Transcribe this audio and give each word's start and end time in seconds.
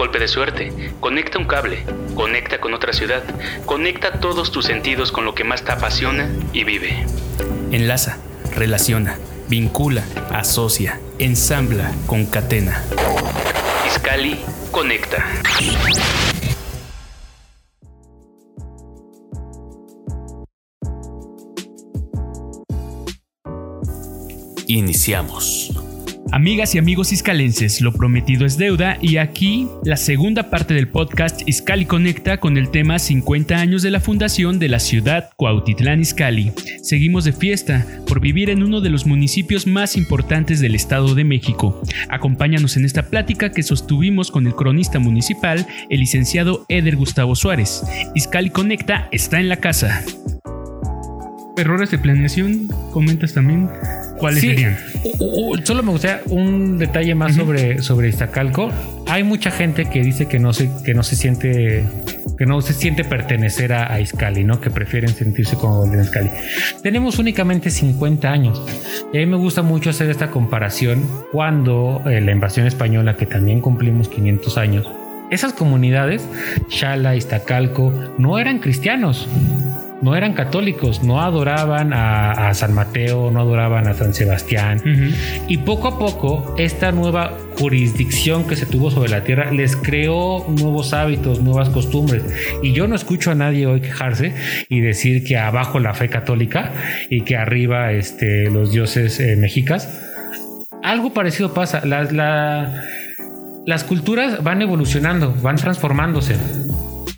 Golpe 0.00 0.18
de 0.18 0.28
suerte, 0.28 0.72
conecta 0.98 1.38
un 1.38 1.44
cable, 1.44 1.84
conecta 2.14 2.58
con 2.58 2.72
otra 2.72 2.94
ciudad, 2.94 3.22
conecta 3.66 4.12
todos 4.12 4.50
tus 4.50 4.64
sentidos 4.64 5.12
con 5.12 5.26
lo 5.26 5.34
que 5.34 5.44
más 5.44 5.62
te 5.62 5.72
apasiona 5.72 6.26
y 6.54 6.64
vive. 6.64 7.04
Enlaza, 7.70 8.16
relaciona, 8.56 9.18
vincula, 9.50 10.02
asocia, 10.32 10.98
ensambla, 11.18 11.92
concatena. 12.06 12.82
Iscali 13.86 14.40
conecta. 14.70 15.22
Iniciamos. 24.66 25.79
Amigas 26.32 26.76
y 26.76 26.78
amigos 26.78 27.12
iscalenses, 27.12 27.80
lo 27.80 27.92
prometido 27.92 28.46
es 28.46 28.56
deuda 28.56 28.98
y 29.00 29.16
aquí 29.16 29.66
la 29.84 29.96
segunda 29.96 30.48
parte 30.48 30.74
del 30.74 30.86
podcast 30.86 31.42
Iscali 31.48 31.86
Conecta 31.86 32.38
con 32.38 32.56
el 32.56 32.70
tema 32.70 33.00
50 33.00 33.56
años 33.56 33.82
de 33.82 33.90
la 33.90 33.98
fundación 33.98 34.60
de 34.60 34.68
la 34.68 34.78
ciudad 34.78 35.30
Cuautitlán 35.34 36.00
Iscali. 36.00 36.52
Seguimos 36.84 37.24
de 37.24 37.32
fiesta 37.32 37.84
por 38.06 38.20
vivir 38.20 38.48
en 38.48 38.62
uno 38.62 38.80
de 38.80 38.90
los 38.90 39.06
municipios 39.06 39.66
más 39.66 39.96
importantes 39.96 40.60
del 40.60 40.76
Estado 40.76 41.16
de 41.16 41.24
México. 41.24 41.82
Acompáñanos 42.08 42.76
en 42.76 42.84
esta 42.84 43.02
plática 43.02 43.50
que 43.50 43.64
sostuvimos 43.64 44.30
con 44.30 44.46
el 44.46 44.54
cronista 44.54 45.00
municipal, 45.00 45.66
el 45.88 45.98
licenciado 45.98 46.64
Eder 46.68 46.94
Gustavo 46.94 47.34
Suárez. 47.34 47.82
Iscali 48.14 48.50
Conecta 48.50 49.08
está 49.10 49.40
en 49.40 49.48
la 49.48 49.56
casa. 49.56 50.04
Errores 51.56 51.90
de 51.90 51.98
planeación, 51.98 52.68
comentas 52.92 53.34
también. 53.34 53.68
¿Cuáles 54.20 54.40
serían? 54.42 54.78
solo 55.64 55.82
me 55.82 55.90
gustaría 55.90 56.22
un 56.28 56.78
detalle 56.78 57.14
más 57.14 57.34
sobre, 57.34 57.82
sobre 57.82 58.08
Iztacalco. 58.08 58.70
Hay 59.06 59.24
mucha 59.24 59.50
gente 59.50 59.86
que 59.86 60.02
dice 60.02 60.26
que 60.26 60.38
no 60.38 60.52
se, 60.52 60.70
que 60.84 60.94
no 60.94 61.02
se 61.02 61.16
siente 61.16 61.84
que 62.38 62.46
no 62.46 62.62
se 62.62 62.72
siente 62.72 63.04
pertenecer 63.04 63.74
a, 63.74 63.92
a 63.92 64.00
Iscali, 64.00 64.44
¿no? 64.44 64.62
Que 64.62 64.70
prefieren 64.70 65.10
sentirse 65.10 65.56
como 65.56 65.84
en 65.84 66.00
Iscali. 66.00 66.30
Tenemos 66.82 67.18
únicamente 67.18 67.68
50 67.68 68.30
años. 68.30 68.62
Y 69.12 69.18
a 69.18 69.20
mí 69.20 69.26
me 69.26 69.36
gusta 69.36 69.60
mucho 69.60 69.90
hacer 69.90 70.08
esta 70.08 70.30
comparación 70.30 71.04
cuando 71.32 72.02
eh, 72.06 72.22
la 72.22 72.32
invasión 72.32 72.66
española, 72.66 73.16
que 73.16 73.26
también 73.26 73.60
cumplimos 73.60 74.08
500 74.08 74.56
años, 74.56 74.88
esas 75.30 75.52
comunidades, 75.52 76.26
Shala, 76.70 77.14
Iztacalco, 77.14 77.92
no 78.16 78.38
eran 78.38 78.58
cristianos 78.58 79.28
no 80.02 80.16
eran 80.16 80.32
católicos, 80.32 81.02
no 81.02 81.20
adoraban 81.20 81.92
a, 81.92 82.52
San 82.54 82.74
Mateo, 82.74 83.30
no 83.30 83.40
adoraban 83.40 83.86
a 83.86 83.94
San 83.94 84.14
Sebastián. 84.14 84.80
Y 85.46 85.58
poco 85.58 85.88
a 85.88 85.98
poco, 85.98 86.54
esta 86.58 86.92
nueva 86.92 87.36
jurisdicción 87.58 88.46
que 88.46 88.56
se 88.56 88.66
tuvo 88.66 88.90
sobre 88.90 89.10
la 89.10 89.22
tierra 89.22 89.52
les 89.52 89.76
creó 89.76 90.46
nuevos 90.48 90.92
hábitos, 90.92 91.40
nuevas 91.40 91.68
costumbres. 91.68 92.24
Y 92.62 92.72
yo 92.72 92.88
no 92.88 92.94
escucho 92.94 93.30
a 93.30 93.34
nadie 93.34 93.66
hoy 93.66 93.80
quejarse 93.80 94.34
y 94.68 94.80
decir 94.80 95.24
que 95.24 95.36
abajo 95.36 95.78
la 95.78 95.94
fe 95.94 96.08
católica 96.08 96.72
y 97.08 97.22
que 97.22 97.36
arriba 97.36 97.92
este, 97.92 98.50
los 98.50 98.72
dioses 98.72 99.20
eh, 99.20 99.36
mexicas. 99.36 100.06
Algo 100.82 101.12
parecido 101.12 101.52
pasa. 101.52 101.82
las 101.84 103.84
culturas 103.84 104.42
van 104.42 104.62
evolucionando, 104.62 105.34
van 105.42 105.56
transformándose. 105.56 106.36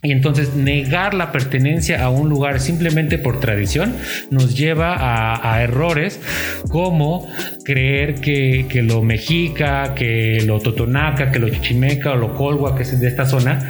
Y 0.04 0.10
entonces 0.10 0.56
negar 0.56 1.14
la 1.14 1.30
pertenencia 1.30 2.02
a 2.02 2.10
un 2.10 2.28
lugar 2.28 2.58
simplemente 2.58 3.18
por 3.18 3.38
tradición 3.38 3.94
nos 4.32 4.56
lleva 4.56 4.96
a, 4.98 5.62
errores 5.62 6.20
como 6.68 7.28
creer 7.64 8.16
que, 8.16 8.82
lo 8.82 9.02
mexica, 9.02 9.94
que 9.94 10.42
lo 10.44 10.58
totonaca, 10.58 11.30
que 11.30 11.38
lo 11.38 11.48
chichimeca 11.48 12.14
o 12.14 12.16
lo 12.16 12.34
colgua, 12.34 12.74
que 12.74 12.82
es 12.82 12.98
de 12.98 13.06
esta 13.06 13.26
zona, 13.26 13.68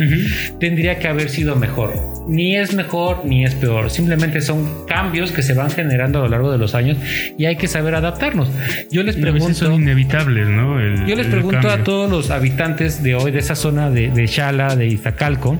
tendría 0.59 0.98
que 0.98 1.06
haber 1.06 1.28
sido 1.28 1.54
mejor. 1.54 1.93
Ni 2.26 2.56
es 2.56 2.72
mejor 2.72 3.26
ni 3.26 3.44
es 3.44 3.54
peor. 3.54 3.91
Simplemente 3.91 4.41
son 4.41 4.87
cambios 4.87 5.32
que 5.32 5.43
se 5.43 5.53
van 5.53 5.70
generando 5.70 6.20
a 6.20 6.22
lo 6.22 6.28
largo 6.31 6.50
de 6.50 6.56
los 6.56 6.75
años 6.75 6.97
y 7.37 7.44
hay 7.44 7.56
que 7.56 7.69
saber 7.69 7.94
adaptarnos. 7.94 8.49
Yo 8.91 9.03
les 9.03 9.16
pregunto... 9.16 9.53
son 9.53 9.75
inevitables, 9.75 10.49
¿no? 10.49 10.81
yo 11.06 11.14
les 11.14 11.26
pregunto 11.26 11.69
a 11.69 11.84
todos 11.84 12.10
los 12.10 12.31
habitantes 12.31 13.03
de 13.03 13.16
hoy 13.16 13.32
de 13.32 13.41
esa 13.41 13.54
zona 13.54 13.91
de, 13.91 14.10
de 14.10 14.26
Xala, 14.26 14.76
de 14.76 14.87
Iztacalco, 14.87 15.59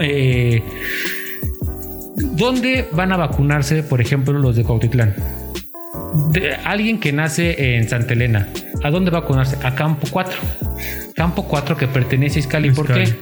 eh, 0.00 0.62
¿Dónde 2.16 2.88
van 2.92 3.12
a 3.12 3.16
vacunarse, 3.16 3.82
por 3.82 4.00
ejemplo, 4.00 4.38
los 4.38 4.56
de 4.56 4.64
Cuautitlán? 4.64 5.14
alguien 6.64 7.00
que 7.00 7.12
nace 7.12 7.76
en 7.76 7.88
Santa 7.88 8.14
Elena, 8.14 8.48
¿a 8.82 8.90
dónde 8.90 9.10
va 9.10 9.18
a 9.18 9.20
vacunarse? 9.22 9.58
A 9.62 9.74
Campo 9.74 10.06
4. 10.10 10.38
Campo 11.14 11.44
4 11.48 11.76
que 11.76 11.88
pertenece 11.88 12.38
a 12.38 12.40
Iscali. 12.40 12.70
¿Por 12.70 12.86
qué? 12.86 13.12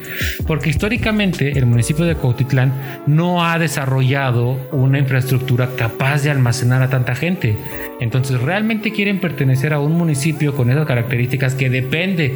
Porque 0.46 0.68
históricamente 0.68 1.58
el 1.58 1.64
municipio 1.64 2.04
de 2.04 2.14
Cuautitlán 2.14 2.72
no 3.06 3.44
ha 3.44 3.58
desarrollado 3.58 4.68
una 4.72 4.98
infraestructura 4.98 5.70
capaz 5.76 6.22
de 6.22 6.30
almacenar 6.30 6.82
a 6.82 6.90
tanta 6.90 7.14
gente. 7.14 7.56
Entonces, 7.98 8.40
¿realmente 8.40 8.92
quieren 8.92 9.18
pertenecer 9.18 9.72
a 9.72 9.80
un 9.80 9.92
municipio 9.92 10.54
con 10.54 10.70
esas 10.70 10.86
características 10.86 11.54
que 11.54 11.70
depende 11.70 12.34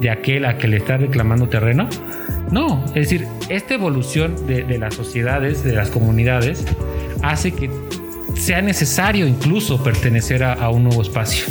de 0.00 0.10
aquel 0.10 0.44
a 0.44 0.58
que 0.58 0.68
le 0.68 0.78
está 0.78 0.96
reclamando 0.96 1.48
terreno? 1.48 1.88
No, 2.50 2.84
es 2.88 2.94
decir, 2.94 3.26
esta 3.48 3.74
evolución 3.74 4.46
de, 4.46 4.78
las 4.78 4.94
sociedades, 4.94 5.64
de 5.64 5.72
las 5.72 5.90
comunidades, 5.90 6.64
hace 7.22 7.52
que 7.52 7.70
sea 8.34 8.62
necesario 8.62 9.26
incluso 9.26 9.82
pertenecer 9.82 10.44
a, 10.44 10.68
un 10.70 10.84
nuevo 10.84 11.02
espacio. 11.02 11.46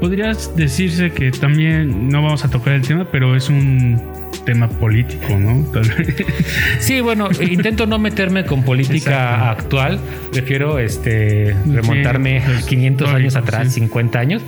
Podrías 0.00 0.54
decirse 0.56 1.10
que 1.12 1.30
también, 1.30 2.08
no 2.08 2.22
vamos 2.22 2.44
a 2.44 2.50
tocar 2.50 2.74
el 2.74 2.82
tema, 2.82 3.06
pero 3.10 3.36
es 3.36 3.48
un 3.48 4.15
tema 4.46 4.68
político, 4.68 5.38
¿no? 5.38 5.66
sí, 6.78 7.00
bueno, 7.00 7.28
intento 7.38 7.86
no 7.86 7.98
meterme 7.98 8.46
con 8.46 8.64
política 8.64 9.50
actual, 9.50 10.00
prefiero 10.32 10.78
este 10.78 11.54
remontarme 11.66 12.42
500 12.66 13.08
años 13.10 13.36
atrás, 13.36 13.74
50 13.74 14.18
años, 14.18 14.42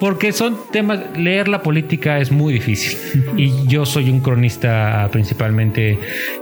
porque 0.00 0.32
son 0.32 0.56
temas, 0.72 0.98
leer 1.16 1.46
la 1.46 1.62
política 1.62 2.18
es 2.18 2.32
muy 2.32 2.54
difícil. 2.54 2.98
Y 3.36 3.52
yo 3.68 3.86
soy 3.86 4.10
un 4.10 4.20
cronista 4.20 5.08
principalmente 5.12 5.98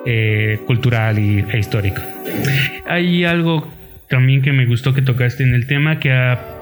eh, 0.07 0.61
cultural 0.67 1.19
y, 1.19 1.45
e 1.53 1.59
histórico. 1.59 2.01
Hay 2.87 3.25
algo 3.25 3.67
también 4.09 4.41
que 4.41 4.53
me 4.53 4.67
gustó 4.67 4.95
que 4.95 5.03
tocaste 5.03 5.43
en 5.43 5.55
el 5.55 5.67
tema 5.67 5.99
que 5.99 6.13
a 6.13 6.60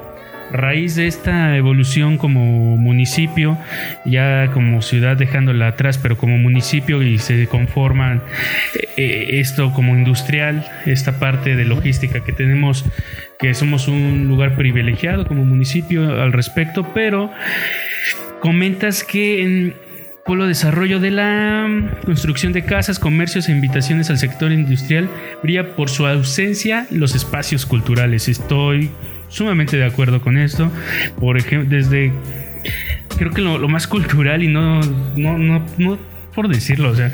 raíz 0.51 0.95
de 0.95 1.07
esta 1.07 1.55
evolución 1.57 2.17
como 2.17 2.77
municipio, 2.77 3.57
ya 4.05 4.51
como 4.53 4.81
ciudad 4.81 5.17
dejándola 5.17 5.67
atrás, 5.67 5.97
pero 5.97 6.17
como 6.17 6.37
municipio 6.37 7.01
y 7.01 7.17
se 7.17 7.47
conforman 7.47 8.21
eh, 8.97 9.39
esto 9.39 9.73
como 9.73 9.95
industrial, 9.95 10.65
esta 10.85 11.19
parte 11.19 11.55
de 11.55 11.65
logística 11.65 12.23
que 12.23 12.31
tenemos, 12.31 12.85
que 13.37 13.53
somos 13.53 13.87
un 13.87 14.27
lugar 14.27 14.55
privilegiado 14.55 15.27
como 15.27 15.45
municipio 15.45 16.21
al 16.21 16.33
respecto, 16.33 16.93
pero 16.93 17.31
comentas 18.41 19.03
que 19.03 19.43
en 19.43 19.73
por 20.25 20.37
lo 20.37 20.45
desarrollo 20.45 20.99
de 20.99 21.09
la 21.09 21.67
construcción 22.05 22.53
de 22.53 22.63
casas, 22.63 22.99
comercios 22.99 23.49
e 23.49 23.51
invitaciones 23.51 24.11
al 24.11 24.19
sector 24.19 24.51
industrial 24.51 25.09
brilla 25.41 25.75
por 25.75 25.89
su 25.89 26.05
ausencia 26.05 26.85
los 26.91 27.15
espacios 27.15 27.65
culturales. 27.65 28.27
Estoy 28.27 28.91
sumamente 29.29 29.77
de 29.77 29.85
acuerdo 29.85 30.21
con 30.21 30.37
esto. 30.37 30.71
Por 31.19 31.37
ejemplo, 31.37 31.69
desde 31.75 32.11
creo 33.17 33.31
que 33.31 33.41
lo, 33.41 33.67
más 33.67 33.87
cultural 33.87 34.43
y 34.43 34.47
no, 34.47 34.81
no, 35.15 35.37
no, 35.37 35.65
no 35.77 35.97
por 36.33 36.47
decirlo, 36.47 36.91
o 36.91 36.95
sea, 36.95 37.11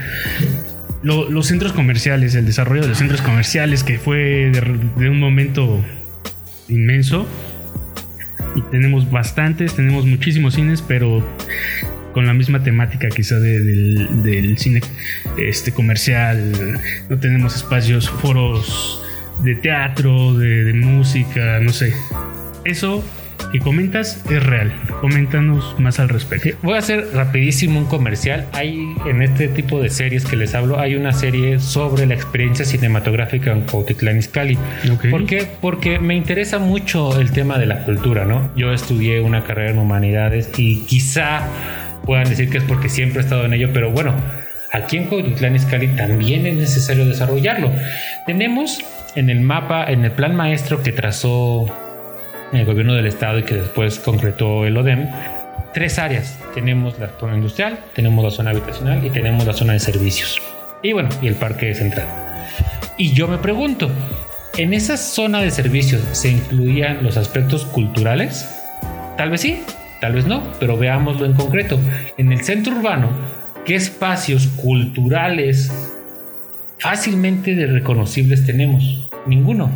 los 1.04 1.48
centros 1.48 1.74
comerciales, 1.74 2.36
el 2.36 2.46
desarrollo 2.46 2.82
de 2.82 2.90
los 2.90 2.98
centros 2.98 3.22
comerciales 3.22 3.84
que 3.84 4.00
fue 4.00 4.52
de, 4.52 5.10
un 5.10 5.20
momento 5.20 5.84
inmenso. 6.68 7.28
Y 8.56 8.62
tenemos 8.72 9.12
bastantes, 9.12 9.76
tenemos 9.76 10.06
muchísimos 10.06 10.56
cines, 10.56 10.82
pero 10.82 11.28
con 12.14 12.26
la 12.26 12.34
misma 12.34 12.64
temática 12.64 13.10
quizá 13.10 13.40
del, 13.40 14.56
cine 14.58 14.82
este 15.38 15.72
comercial. 15.72 16.54
No 17.10 17.18
tenemos 17.20 17.56
espacios, 17.56 18.10
foros 18.10 19.05
de 19.44 19.56
teatro, 19.56 20.34
de, 20.34 20.74
música, 20.74 21.60
no 21.60 21.72
sé. 21.72 21.94
Eso 22.64 23.04
que 23.52 23.60
comentas 23.60 24.24
es 24.30 24.44
real. 24.44 24.74
Coméntanos 25.02 25.80
más 25.80 26.00
al 26.00 26.10
respecto. 26.10 26.50
Voy 26.62 26.76
a 26.76 26.80
hacer 26.80 27.08
rapidísimo 27.14 27.80
un 27.80 27.86
comercial. 27.86 28.48
Hay 28.54 28.96
en 29.06 29.22
este 29.22 29.48
tipo 29.48 29.82
de 29.82 29.90
series 29.90 30.26
que 30.26 30.36
les 30.36 30.56
hablo, 30.56 30.80
hay 30.80 30.96
una 30.96 31.14
serie 31.14 31.60
sobre 31.60 32.06
la 32.06 32.16
experiencia 32.16 32.66
cinematográfica 32.66 33.52
en 33.52 33.62
Cuautitlán 33.62 34.18
Izcalli. 34.18 34.58
¿Por 35.12 35.26
qué? 35.26 35.48
Porque 35.62 36.00
me 36.00 36.16
interesa 36.16 36.60
mucho 36.60 37.20
el 37.20 37.32
tema 37.32 37.58
de 37.58 37.66
la 37.66 37.84
cultura, 37.84 38.26
¿no? 38.26 38.50
Yo 38.56 38.74
estudié 38.74 39.22
una 39.22 39.44
carrera 39.44 39.72
en 39.72 39.78
humanidades 39.78 40.50
y 40.58 40.86
quizá 40.86 41.48
puedan 42.06 42.30
decir 42.30 42.50
que 42.50 42.58
es 42.60 42.64
porque 42.64 42.90
siempre 42.90 43.22
he 43.22 43.24
estado 43.24 43.46
en 43.46 43.54
ello, 43.54 43.70
pero 43.74 43.92
bueno, 43.92 44.14
aquí 44.76 44.98
en 44.98 45.06
Cuautitlán 45.06 45.56
Izcalli 45.56 45.88
también 45.96 46.46
es 46.46 46.56
necesario 46.56 47.06
desarrollarlo. 47.06 47.72
Tenemos 48.26 48.84
en 49.16 49.30
el 49.30 49.42
mapa, 49.42 49.86
en 49.86 50.04
el 50.04 50.12
plan 50.12 50.36
maestro 50.36 50.84
que 50.84 50.92
trazó 50.92 51.66
el 52.52 52.66
gobierno 52.66 52.94
del 52.94 53.08
estado 53.08 53.40
y 53.40 53.44
que 53.44 53.56
después 53.56 54.00
concretó 54.00 54.66
el 54.66 54.78
ODEM, 54.78 55.10
tres 55.74 55.98
áreas. 55.98 56.40
Tenemos 56.54 57.00
la 57.00 57.10
zona 57.20 57.36
industrial, 57.36 57.80
tenemos 57.94 58.24
la 58.24 58.32
zona 58.32 58.52
habitacional 58.52 59.06
y 59.06 59.10
tenemos 59.10 59.46
la 59.46 59.54
zona 59.54 59.74
de 59.74 59.80
servicios. 59.80 60.42
Y 60.84 60.94
bueno, 60.94 61.10
y 61.22 61.28
el 61.28 61.36
parque 61.36 61.74
central. 61.74 62.08
Y 62.98 63.14
yo 63.14 63.28
me 63.28 63.38
pregunto, 63.38 63.90
¿en 64.58 64.74
esa 64.74 64.98
zona 64.98 65.42
de 65.42 65.52
servicios 65.52 66.02
se 66.12 66.30
incluían 66.30 67.04
los 67.04 67.18
aspectos 67.18 67.66
culturales? 67.66 68.50
Tal 69.18 69.32
vez 69.32 69.42
sí, 69.42 69.64
tal 70.02 70.14
vez 70.14 70.28
no, 70.28 70.44
pero 70.60 70.78
veámoslo 70.78 71.26
en 71.26 71.34
concreto. 71.34 71.80
En 72.18 72.32
el 72.32 72.44
centro 72.44 72.76
urbano, 72.76 73.10
¿qué 73.66 73.76
espacios 73.76 74.48
culturales 74.48 75.72
fácilmente 76.80 77.54
reconocibles 77.66 78.46
tenemos? 78.46 79.10
Ninguno. 79.26 79.72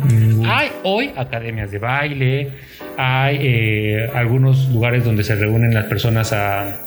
Hay 0.46 0.70
hoy 0.84 1.10
academias 1.16 1.72
de 1.72 1.78
baile, 1.78 2.50
hay 2.96 3.38
eh, 3.40 4.10
algunos 4.14 4.68
lugares 4.68 5.04
donde 5.04 5.24
se 5.24 5.34
reúnen 5.34 5.74
las 5.74 5.86
personas 5.86 6.32
a 6.32 6.86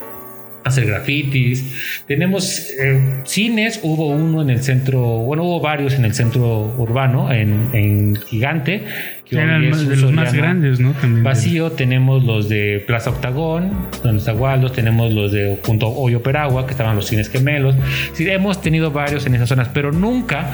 hacer 0.64 0.86
grafitis. 0.86 2.02
Tenemos 2.06 2.70
eh, 2.70 3.22
cines, 3.24 3.80
hubo 3.82 4.08
uno 4.08 4.42
en 4.42 4.50
el 4.50 4.62
centro, 4.62 5.00
bueno, 5.00 5.44
hubo 5.44 5.60
varios 5.60 5.94
en 5.94 6.04
el 6.04 6.14
centro 6.14 6.74
urbano, 6.78 7.30
en, 7.30 8.16
Gigante. 8.26 8.84
Que 9.24 9.36
Eran 9.36 9.62
de 9.62 9.96
los 9.96 10.12
más 10.12 10.34
grandes, 10.34 10.80
¿no? 10.80 10.94
vacío, 11.22 11.72
tenemos 11.72 12.24
los 12.24 12.50
de 12.50 12.84
Plaza 12.86 13.08
Octagón, 13.08 13.72
donde 14.02 14.18
está 14.18 14.34
Waldos, 14.34 14.72
tenemos 14.72 15.12
los 15.14 15.32
de 15.32 15.58
Punto 15.64 15.88
Hoyo 15.88 16.22
Peragua, 16.22 16.66
que 16.66 16.72
estaban 16.72 16.94
los 16.94 17.06
cines 17.06 17.30
gemelos. 17.30 17.74
Sí, 18.12 18.28
hemos 18.28 18.60
tenido 18.60 18.90
varios 18.90 19.24
en 19.24 19.34
esas 19.34 19.48
zonas, 19.48 19.70
pero 19.72 19.92
nunca 19.92 20.50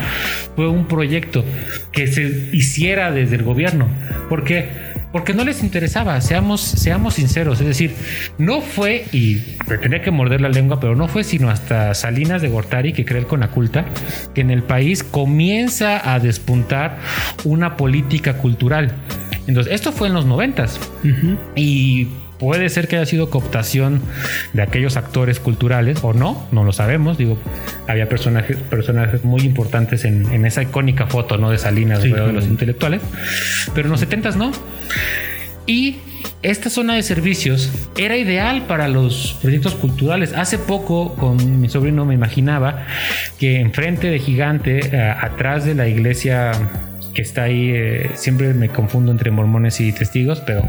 fue 0.55 0.69
un 0.69 0.87
proyecto 0.87 1.44
que 1.90 2.06
se 2.06 2.49
hiciera 2.52 3.11
desde 3.11 3.37
el 3.37 3.43
gobierno. 3.43 3.88
porque 4.28 4.69
porque 5.12 5.35
no 5.35 5.45
les 5.45 5.62
interesaba, 5.62 6.21
seamos, 6.21 6.61
seamos 6.61 7.15
sinceros, 7.15 7.61
es 7.61 7.67
decir, 7.67 7.95
no 8.39 8.61
fue, 8.61 9.05
y 9.12 9.37
tenía 9.81 10.03
que 10.03 10.11
morder 10.11 10.41
la 10.41 10.49
lengua, 10.49 10.81
pero 10.81 10.95
no 10.95 11.09
fue 11.09 11.25
sino 11.25 11.51
hasta 11.51 11.95
Salinas 11.95 12.43
de 12.43 12.49
Gortari, 12.49 12.93
que 12.93 13.05
cree 13.05 13.21
el 13.21 13.27
Conaculta, 13.27 13.85
que 14.35 14.41
en 14.41 14.51
el 14.51 14.62
país 14.62 15.03
comienza 15.03 16.12
a 16.12 16.21
despuntar 16.21 16.99
una 17.45 17.77
política 17.77 18.35
cultural. 18.35 18.95
Entonces, 19.47 19.73
esto 19.75 19.91
fue 19.91 20.09
en 20.09 20.15
los 20.15 20.27
noventas. 20.27 20.79
Y 21.57 22.07
Puede 22.40 22.70
ser 22.70 22.88
que 22.88 22.96
haya 22.96 23.06
sido 23.06 23.28
cooptación 23.28 24.00
de 24.54 24.62
aquellos 24.62 24.96
actores 24.96 25.38
culturales 25.38 25.98
o 26.02 26.14
no, 26.14 26.48
no 26.50 26.64
lo 26.64 26.72
sabemos. 26.72 27.19
Digo, 27.19 27.38
había 27.87 28.08
personajes, 28.08 28.56
personajes 28.56 29.25
muy 29.25 29.42
importantes 29.42 30.04
en, 30.06 30.46
esa 30.46 30.62
icónica 30.62 31.06
foto 31.06 31.37
¿no? 31.37 31.50
de 31.50 31.58
Salinas, 31.58 32.02
de 32.02 32.32
los 32.32 32.46
intelectuales, 32.46 33.02
pero 33.75 33.87
en 33.87 33.92
los 33.92 34.00
70 34.00 34.31
no. 34.31 34.52
Y 35.66 35.98
esta 36.42 36.70
zona 36.70 36.94
de 36.94 37.02
servicios 37.02 37.70
era 37.98 38.16
ideal 38.16 38.66
para 38.66 38.88
los 38.88 39.38
proyectos 39.42 39.75
culturales. 39.75 40.32
Hace 40.32 40.58
poco 40.58 41.14
con 41.14 41.60
mi 41.60 41.69
sobrino 41.69 42.06
me 42.06 42.14
imaginaba 42.14 42.87
que 43.38 43.60
enfrente 43.60 44.08
de 44.08 44.19
Gigante, 44.19 44.81
eh, 44.81 45.14
atrás 45.20 45.66
de 45.66 45.75
la 45.75 45.87
iglesia 45.87 46.52
que 47.15 47.23
está 47.23 47.45
ahí, 47.45 47.71
eh, 47.71 48.11
siempre 48.15 48.55
me 48.55 48.69
confundo 48.69 49.12
entre 49.12 49.31
mormones 49.31 49.81
y 49.81 49.93
testigos, 49.93 50.41
pero 50.41 50.69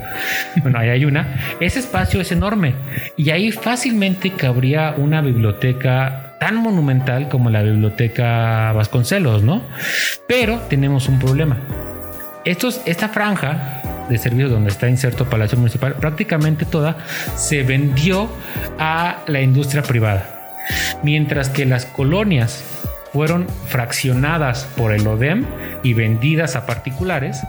bueno, 0.62 0.80
ahí 0.80 0.90
hay 0.90 1.06
una. 1.06 1.36
Ese 1.60 1.80
espacio 1.80 2.22
es 2.22 2.32
enorme 2.32 2.74
y 3.18 3.30
ahí 3.30 3.52
fácilmente 3.52 4.32
cabría 4.32 4.96
una 4.98 5.22
biblioteca 5.22 6.36
tan 6.40 6.56
monumental 6.56 7.30
como 7.30 7.50
la 7.50 7.62
biblioteca 7.62 8.72
Vasconcelos, 8.74 9.44
¿no? 9.44 9.62
Pero 10.28 10.60
tenemos 10.70 11.08
un 11.08 11.20
problema. 11.20 11.58
Esta 12.44 13.10
franja 13.10 13.82
de 14.10 14.18
servicios 14.18 14.50
donde 14.50 14.72
está 14.72 14.90
inserto 14.90 15.30
Palacio 15.30 15.58
Municipal, 15.58 15.94
prácticamente 15.94 16.66
toda 16.66 16.98
se 17.36 17.64
vendió 17.64 18.30
a 18.80 19.24
la 19.28 19.42
industria 19.42 19.84
privada. 19.84 20.58
Mientras 21.04 21.50
que 21.50 21.66
las 21.66 21.86
colonias 21.86 22.64
fueron 23.14 23.48
fraccionadas 23.68 24.68
por 24.78 24.94
el 24.94 25.06
ODEM 25.06 25.46
y 25.84 25.94
vendidas 25.94 26.56
a 26.56 26.66
particulares. 26.66 27.42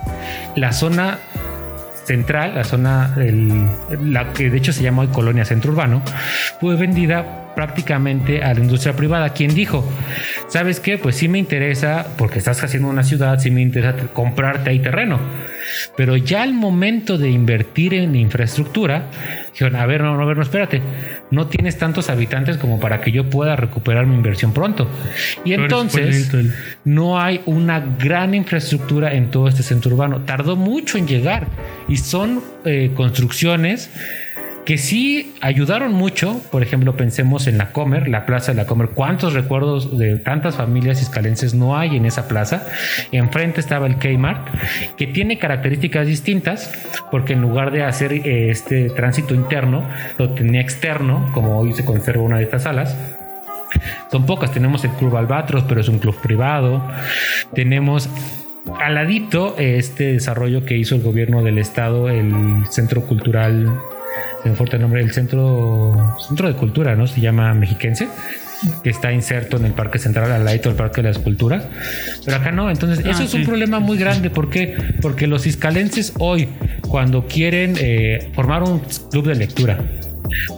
La 0.56 0.73
zona 0.73 1.19
central, 2.05 2.55
la 2.55 2.64
zona, 2.64 3.17
la 4.00 4.32
que 4.32 4.50
de 4.50 4.59
hecho 4.59 4.73
se 4.73 4.82
llama 4.82 5.03
hoy 5.03 5.09
Colonia 5.09 5.44
Centro 5.44 5.73
Urbano, 5.73 6.03
fue 6.61 6.76
vendida 6.76 7.42
prácticamente 7.54 8.43
a 8.43 8.54
la 8.54 8.60
industria 8.60 8.94
privada, 8.94 9.31
quien 9.31 9.54
dijo, 9.54 9.84
¿sabes 10.49 10.81
qué? 10.81 10.99
Pues 10.99 11.16
sí 11.16 11.28
me 11.28 11.38
interesa, 11.38 12.06
porque 12.19 12.38
estás 12.38 12.62
haciendo 12.62 12.88
una 12.88 13.02
ciudad, 13.02 13.38
sí 13.38 13.50
me 13.50 13.62
interesa 13.62 14.08
comprarte 14.12 14.70
ahí 14.70 14.78
terreno. 14.81 15.19
Pero 15.96 16.16
ya 16.16 16.43
al 16.43 16.54
momento 16.54 17.19
de 17.19 17.31
invertir 17.31 17.94
en 17.94 18.16
infraestructura, 18.16 19.10
dijeron, 19.52 19.76
a 19.76 19.87
ver, 19.87 20.02
no, 20.02 20.16
no, 20.16 20.34
no, 20.34 20.43
espérate, 20.43 20.82
no 21.31 21.46
tienes 21.46 21.78
tantos 21.78 22.10
habitantes 22.10 22.56
como 22.56 22.81
para 22.81 23.00
que 23.00 23.12
yo 23.12 23.31
pueda 23.31 23.56
recuperar 23.56 24.06
mi 24.06 24.14
inversión 24.14 24.52
pronto. 24.52 24.88
Y 25.44 25.52
entonces 25.55 26.31
no 26.84 27.20
hay 27.20 27.40
una 27.46 27.81
gran 27.81 28.34
infraestructura 28.34 29.14
en 29.14 29.31
todo 29.31 29.48
este 29.48 29.62
centro 29.62 29.93
urbano. 29.93 30.22
Tardó 30.22 30.56
mucho 30.56 30.98
en 30.98 31.06
llegar 31.06 31.46
y 31.88 31.96
son 31.96 32.43
eh, 32.64 32.90
construcciones 32.94 33.90
que 34.64 34.79
sí 34.79 35.35
ayudaron 35.41 35.93
mucho. 35.93 36.41
Por 36.50 36.62
ejemplo, 36.62 36.97
pensemos 36.97 37.47
en 37.47 37.59
la 37.59 37.73
Comer, 37.73 38.09
la 38.09 38.26
plaza 38.26 38.53
de 38.53 38.59
la 38.59 38.67
Comer. 38.67 38.91
¿Cuántos 38.91 39.35
recuerdos 39.35 39.99
de 39.99 40.17
tantas 40.19 40.56
familias 40.56 41.03
iscalenses 41.03 41.55
no 41.55 41.76
hay 41.76 41.97
en 41.97 42.06
esa 42.06 42.29
plaza? 42.29 42.67
Enfrente 43.11 43.61
estaba 43.61 43.87
el 43.87 43.97
Kmart, 43.97 44.49
que 44.97 45.06
tiene 45.06 45.38
características 45.38 46.06
distintas, 46.06 46.73
porque 47.11 47.32
en 47.32 47.41
lugar 47.41 47.73
de 47.73 47.82
hacer 47.82 48.12
eh, 48.12 48.50
este 48.50 48.91
tránsito 48.91 49.35
interno, 49.35 49.85
lo 50.19 50.31
tenía 50.31 50.61
externo, 50.61 51.31
como 51.35 51.58
hoy 51.58 51.73
se 51.73 51.85
conserva 51.85 52.23
una 52.23 52.38
de 52.38 52.44
estas 52.44 52.65
salas. 52.65 52.97
Son 54.11 54.26
pocas, 54.26 54.53
tenemos 54.53 54.85
el 54.85 54.91
Club 54.93 55.17
Albatros, 55.17 55.65
pero 55.67 55.81
es 55.81 55.89
un 55.89 55.98
club 55.98 56.15
privado. 56.20 56.82
Tenemos 57.55 58.10
al 58.81 58.98
este 59.58 60.13
desarrollo 60.13 60.65
que 60.65 60.77
hizo 60.77 60.94
el 60.94 61.03
gobierno 61.03 61.43
del 61.43 61.58
estado, 61.58 62.08
el 62.08 62.32
Centro 62.70 63.03
Cultural 63.03 63.72
se 64.42 64.48
me 64.48 64.56
el 64.72 64.81
nombre, 64.81 65.00
el 65.02 65.12
centro, 65.12 66.16
centro 66.26 66.48
de 66.48 66.54
cultura, 66.54 66.96
¿no? 66.96 67.06
Se 67.06 67.20
llama 67.20 67.54
Mexiquense, 67.54 68.08
que 68.82 68.90
está 68.90 69.12
inserto 69.12 69.56
en 69.56 69.66
el 69.66 69.72
Parque 69.72 69.98
Central 69.98 70.32
al 70.32 70.44
lado 70.44 70.58
del 70.58 70.74
Parque 70.74 71.02
de 71.02 71.08
las 71.08 71.19
Culturas. 71.19 71.64
Pero 72.24 72.36
acá 72.36 72.50
no, 72.50 72.70
entonces 72.70 73.04
eso 73.04 73.22
ah, 73.22 73.24
es 73.24 73.34
un 73.34 73.44
problema 73.44 73.78
muy 73.78 73.98
grande. 73.98 74.31
¿Por 74.31 74.50
qué? 74.50 74.76
Porque 75.00 75.26
los 75.26 75.46
iscalenses 75.46 76.12
hoy, 76.19 76.48
cuando 76.88 77.26
quieren 77.26 77.76
eh, 77.78 78.31
formar 78.34 78.62
un 78.62 78.81
club 79.10 79.28
de 79.28 79.34
lectura, 79.36 79.78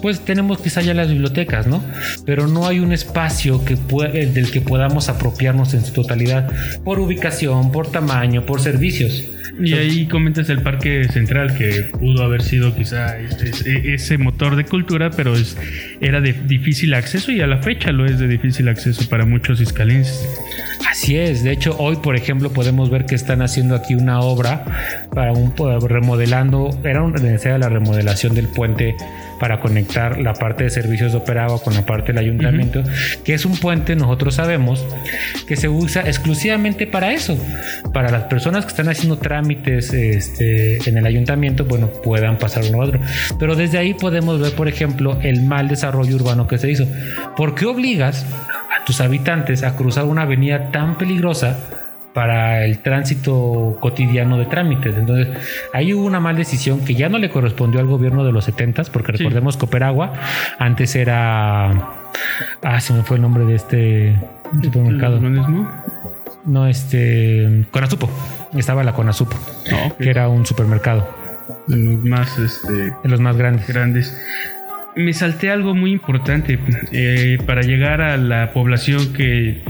pues 0.00 0.20
tenemos 0.20 0.58
quizá 0.61 0.80
ya 0.80 0.94
las 0.94 1.08
bibliotecas, 1.08 1.66
¿no? 1.66 1.82
Pero 2.25 2.46
no 2.46 2.66
hay 2.66 2.80
un 2.80 2.92
espacio 2.92 3.64
que 3.64 3.76
del 3.76 4.50
que 4.50 4.61
podamos 4.61 5.08
apropiarnos 5.08 5.75
en 5.75 5.84
su 5.84 5.92
totalidad 5.92 6.50
por 6.84 7.00
ubicación, 7.00 7.73
por 7.73 7.88
tamaño, 7.88 8.46
por 8.46 8.61
servicios. 8.61 9.25
Y 9.61 9.75
ahí 9.75 10.06
comentas 10.06 10.49
el 10.49 10.62
Parque 10.62 11.04
Central, 11.08 11.56
que 11.56 11.82
pudo 11.92 12.23
haber 12.25 12.42
sido 12.42 12.75
quizá 12.75 13.18
ese, 13.18 14.18
motor 14.18 14.56
de 14.56 14.64
cultura, 14.64 15.11
pero 15.11 15.34
es, 15.34 15.56
era 16.00 16.20
de 16.20 16.32
difícil 16.32 16.94
acceso 16.94 17.30
y 17.30 17.40
a 17.40 17.46
la 17.46 17.58
fecha 17.58 17.92
lo 17.92 18.06
es 18.06 18.18
de 18.18 18.28
difícil 18.28 18.68
acceso 18.68 19.08
para 19.08 19.25
muchos 19.25 19.61
iscalenses. 19.61 20.28
Así 20.88 21.16
es, 21.16 21.42
de 21.42 21.52
hecho 21.52 21.76
hoy 21.78 21.96
por 21.96 22.16
ejemplo 22.16 22.52
podemos 22.52 22.90
ver 22.90 23.04
que 23.04 23.14
están 23.14 23.42
haciendo 23.42 23.75
aquí 23.75 23.94
una 23.94 24.20
obra 24.20 24.64
para 25.12 25.32
un 25.32 25.52
remodelando, 25.88 26.70
era 26.84 27.06
necesaria 27.08 27.58
la 27.58 27.68
remodelación 27.68 28.34
del 28.34 28.49
puente 28.49 28.96
para 29.45 29.61
conectar 29.61 30.19
la 30.19 30.33
parte 30.33 30.65
de 30.65 30.71
servicios 30.71 31.13
de 31.13 31.19
operado 31.19 31.61
con 31.61 31.75
la 31.75 31.85
parte 31.85 32.15
del 32.15 32.19
ayuntamiento, 32.25 32.83
que 33.27 33.35
es 33.35 33.45
un 33.45 33.59
puente, 33.59 33.95
nosotros 33.95 34.37
sabemos, 34.37 34.83
que 35.47 35.55
se 35.55 35.69
usa 35.69 36.01
exclusivamente 36.01 36.87
para 36.87 37.13
eso, 37.13 37.37
para 37.93 38.11
las 38.11 38.23
personas 38.23 38.65
que 38.65 38.71
están 38.71 38.89
haciendo 38.89 39.19
trámites 39.19 39.93
este, 39.93 40.79
en 40.89 40.97
el 40.97 41.05
ayuntamiento, 41.05 41.67
bueno, 41.67 41.89
puedan 41.89 42.39
pasar 42.39 42.65
uno 42.71 42.81
a 42.81 42.87
otro. 42.87 43.01
Pero 43.39 43.55
desde 43.55 43.77
ahí 43.77 43.93
podemos 43.93 44.41
ver, 44.41 44.55
por 44.55 44.67
ejemplo, 44.67 45.19
el 45.21 45.43
mal 45.43 45.69
desarrollo 45.69 46.17
urbano 46.17 46.49
que 46.49 46.57
se 46.57 46.71
hizo. 46.71 46.87
¿Por 47.37 47.55
qué 47.55 47.67
obligas 47.67 48.25
a 48.25 48.83
tus 48.87 49.03
habitantes 49.03 49.63
a 49.63 49.77
cruzar 49.77 50.07
una 50.07 50.23
avenida 50.23 50.71
tan 50.71 50.97
peligrosa? 50.97 51.84
Para 52.14 52.64
el 52.64 52.78
tránsito 52.78 53.76
cotidiano 53.80 54.38
de 54.38 54.47
trámites. 54.47 54.97
Entonces, 54.97 55.37
ahí 55.75 55.92
hubo 55.92 56.06
una 56.06 56.21
mala 56.21 56.38
decisión 56.38 56.85
que 56.85 56.94
ya 56.94 57.09
no 57.09 57.18
le 57.18 57.28
correspondió 57.28 57.80
al 57.80 57.87
gobierno 57.87 58.25
de 58.25 58.33
los 58.33 58.44
70 58.44 58.85
porque 58.92 59.12
recordemos 59.12 59.56
que 59.56 59.66
Operagua 59.66 60.12
antes 60.59 60.94
era. 60.97 61.90
Ah, 62.62 62.80
se 62.80 62.92
me 62.94 63.02
fue 63.02 63.16
el 63.16 63.23
nombre 63.23 63.44
de 63.44 63.56
este 63.56 64.16
supermercado. 64.62 65.21
No, 66.44 66.66
este. 66.68 67.64
Conasupo. 67.73 68.09
Estaba 68.56 68.85
la 68.85 68.92
Conasupo, 68.92 69.37
que 69.99 70.09
era 70.09 70.28
un 70.28 70.47
supermercado. 70.47 71.09
De 71.66 71.76
los 71.76 72.04
más, 72.04 72.38
este, 72.38 72.73
de 72.73 73.09
los 73.09 73.21
más 73.21 73.37
grandes. 73.37 73.66
grandes. 73.66 74.21
Me 74.94 75.12
salté 75.12 75.50
algo 75.50 75.75
muy 75.75 75.90
importante 75.90 76.61
eh, 76.92 77.38
para 77.44 77.62
llegar 77.62 78.00
a 78.00 78.16
la 78.16 78.52
población 78.52 79.12
que 79.12 79.64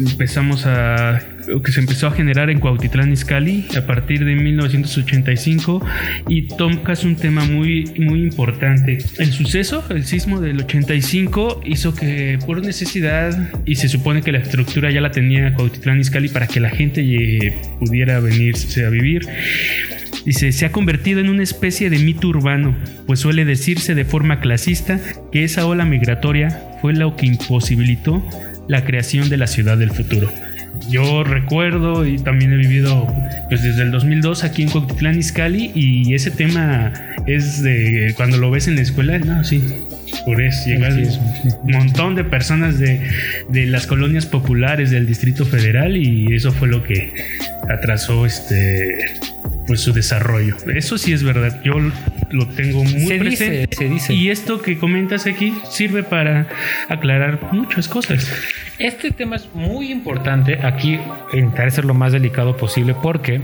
empezamos 0.00 0.66
a 0.66 1.20
que 1.64 1.72
se 1.72 1.80
empezó 1.80 2.06
a 2.06 2.12
generar 2.12 2.50
en 2.50 2.60
Cuautitlán 2.60 3.12
Izcalli 3.12 3.66
a 3.76 3.86
partir 3.86 4.24
de 4.24 4.34
1985 4.34 5.84
y 6.28 6.42
tocas 6.42 7.04
un 7.04 7.16
tema 7.16 7.44
muy 7.44 7.92
muy 7.98 8.22
importante. 8.22 8.98
El 9.18 9.32
suceso, 9.32 9.84
el 9.90 10.04
sismo 10.04 10.40
del 10.40 10.60
85 10.60 11.62
hizo 11.64 11.94
que 11.94 12.38
por 12.46 12.64
necesidad 12.64 13.50
y 13.66 13.76
se 13.76 13.88
supone 13.88 14.22
que 14.22 14.32
la 14.32 14.38
estructura 14.38 14.90
ya 14.90 15.00
la 15.00 15.10
tenía 15.10 15.54
Cuautitlán 15.54 16.00
Izcalli 16.00 16.28
para 16.28 16.46
que 16.46 16.60
la 16.60 16.70
gente 16.70 17.00
pudiera 17.78 18.20
venirse 18.20 18.84
a 18.84 18.90
vivir. 18.90 19.22
Dice, 20.24 20.52
se 20.52 20.66
ha 20.66 20.72
convertido 20.72 21.20
en 21.20 21.30
una 21.30 21.42
especie 21.42 21.88
de 21.88 21.98
mito 21.98 22.28
urbano, 22.28 22.76
pues 23.06 23.20
suele 23.20 23.44
decirse 23.46 23.94
de 23.94 24.04
forma 24.04 24.40
clasista 24.40 25.00
que 25.32 25.44
esa 25.44 25.66
ola 25.66 25.86
migratoria 25.86 26.62
fue 26.82 26.92
lo 26.92 27.16
que 27.16 27.26
imposibilitó 27.26 28.22
la 28.70 28.84
creación 28.84 29.28
de 29.28 29.36
la 29.36 29.48
ciudad 29.48 29.76
del 29.76 29.90
futuro. 29.90 30.32
Yo 30.88 31.24
recuerdo 31.24 32.06
y 32.06 32.18
también 32.18 32.52
he 32.52 32.56
vivido 32.56 33.06
pues 33.48 33.64
desde 33.64 33.82
el 33.82 33.90
2002 33.90 34.44
aquí 34.44 34.62
en 34.62 34.70
Coquitlán 34.70 35.18
Izcalli 35.18 35.72
y 35.74 36.14
ese 36.14 36.30
tema 36.30 36.92
es 37.26 37.62
de 37.62 38.14
cuando 38.16 38.36
lo 38.36 38.50
ves 38.52 38.68
en 38.68 38.76
la 38.76 38.82
escuela, 38.82 39.18
no, 39.18 39.42
sí, 39.42 39.60
por 40.24 40.40
eso 40.40 40.68
llegar 40.68 40.92
un 40.92 41.72
montón 41.72 42.14
de 42.14 42.22
personas 42.22 42.78
de, 42.78 43.00
de, 43.48 43.66
las 43.66 43.88
colonias 43.88 44.26
populares 44.26 44.92
del 44.92 45.04
Distrito 45.04 45.44
Federal 45.44 45.96
y 45.96 46.32
eso 46.32 46.52
fue 46.52 46.68
lo 46.68 46.84
que 46.84 47.12
atrasó 47.68 48.24
este 48.24 48.98
pues 49.66 49.80
su 49.80 49.92
desarrollo. 49.92 50.56
Eso 50.74 50.98
sí 50.98 51.12
es 51.12 51.22
verdad. 51.22 51.60
Yo 51.62 51.74
lo 52.30 52.48
tengo 52.48 52.84
muy 52.84 53.06
se 53.06 53.18
presente. 53.18 53.66
Dice, 53.66 53.76
se 53.76 53.84
dice. 53.88 54.14
Y 54.14 54.30
esto 54.30 54.60
que 54.62 54.78
comentas 54.78 55.26
aquí 55.26 55.54
sirve 55.70 56.02
para 56.02 56.48
aclarar 56.88 57.52
muchas 57.52 57.88
cosas. 57.88 58.30
Este 58.78 59.10
tema 59.10 59.36
es 59.36 59.48
muy 59.54 59.92
importante. 59.92 60.58
Aquí 60.62 60.98
intentaré 61.32 61.70
ser 61.70 61.84
lo 61.84 61.94
más 61.94 62.12
delicado 62.12 62.56
posible 62.56 62.94
porque 63.00 63.40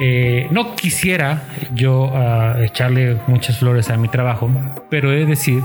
eh, 0.00 0.48
no 0.50 0.74
quisiera 0.74 1.44
yo 1.74 2.06
uh, 2.06 2.62
echarle 2.62 3.16
muchas 3.26 3.58
flores 3.58 3.90
a 3.90 3.96
mi 3.96 4.08
trabajo, 4.08 4.50
pero 4.90 5.12
he 5.12 5.20
de 5.20 5.26
decir 5.26 5.62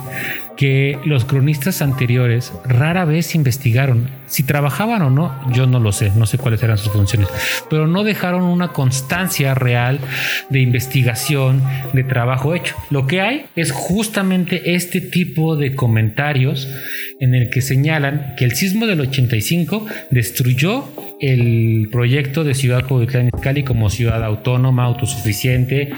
que 0.55 0.99
los 1.05 1.25
cronistas 1.25 1.81
anteriores 1.81 2.53
rara 2.65 3.05
vez 3.05 3.33
investigaron. 3.33 4.09
Si 4.27 4.43
trabajaban 4.43 5.01
o 5.01 5.09
no, 5.09 5.33
yo 5.53 5.65
no 5.65 5.79
lo 5.79 5.91
sé, 5.91 6.11
no 6.15 6.25
sé 6.25 6.37
cuáles 6.37 6.61
eran 6.61 6.77
sus 6.77 6.91
funciones, 6.91 7.29
pero 7.69 7.87
no 7.87 8.03
dejaron 8.03 8.43
una 8.43 8.67
constancia 8.67 9.55
real 9.55 9.99
de 10.49 10.59
investigación, 10.59 11.63
de 11.93 12.03
trabajo 12.03 12.53
hecho. 12.53 12.75
Lo 12.89 13.07
que 13.07 13.21
hay 13.21 13.45
es 13.55 13.71
justamente 13.71 14.75
este 14.75 15.01
tipo 15.01 15.55
de 15.55 15.75
comentarios 15.75 16.67
en 17.19 17.35
el 17.35 17.49
que 17.49 17.61
señalan 17.61 18.35
que 18.37 18.45
el 18.45 18.51
sismo 18.51 18.85
del 18.85 19.01
85 19.01 19.85
destruyó 20.11 20.89
el 21.19 21.89
proyecto 21.91 22.43
de 22.43 22.53
Ciudad 22.53 22.87
Cuautitlán 22.87 23.29
Izcalli 23.33 23.63
como 23.63 23.89
ciudad 23.89 24.23
autónoma, 24.23 24.85
autosuficiente 24.85 25.91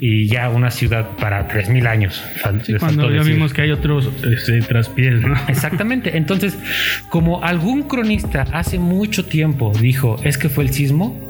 y 0.00 0.26
ya 0.26 0.48
una 0.50 0.70
ciudad 0.70 1.10
para 1.16 1.48
3.000 1.48 1.86
años. 1.86 2.22
cuando 2.80 3.10
ya 3.10 3.22
vimos 3.22 3.52
que 3.52 3.62
hay 3.62 3.70
otros 3.70 4.10
este, 4.24 4.60
traspiés, 4.62 5.20
¿no? 5.20 5.36
Exactamente. 5.48 6.16
Entonces, 6.16 6.58
como 7.08 7.42
algún 7.42 7.84
cronista 7.84 8.46
hace 8.52 8.78
mucho 8.78 9.24
tiempo 9.24 9.72
dijo, 9.80 10.16
es 10.24 10.38
que 10.38 10.48
fue 10.48 10.64
el 10.64 10.70
sismo, 10.70 11.23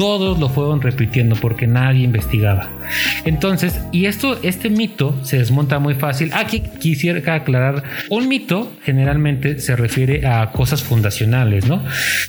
todos 0.00 0.40
lo 0.40 0.48
fueron 0.48 0.80
repitiendo 0.80 1.36
porque 1.36 1.66
nadie 1.66 2.04
investigaba. 2.04 2.70
Entonces, 3.26 3.78
y 3.92 4.06
esto, 4.06 4.38
este 4.42 4.70
mito 4.70 5.14
se 5.24 5.36
desmonta 5.36 5.78
muy 5.78 5.92
fácil. 5.92 6.30
Aquí 6.32 6.62
quisiera 6.80 7.34
aclarar, 7.34 7.82
un 8.08 8.26
mito 8.26 8.72
generalmente 8.82 9.60
se 9.60 9.76
refiere 9.76 10.26
a 10.26 10.52
cosas 10.52 10.82
fundacionales, 10.82 11.66
¿no? 11.66 11.84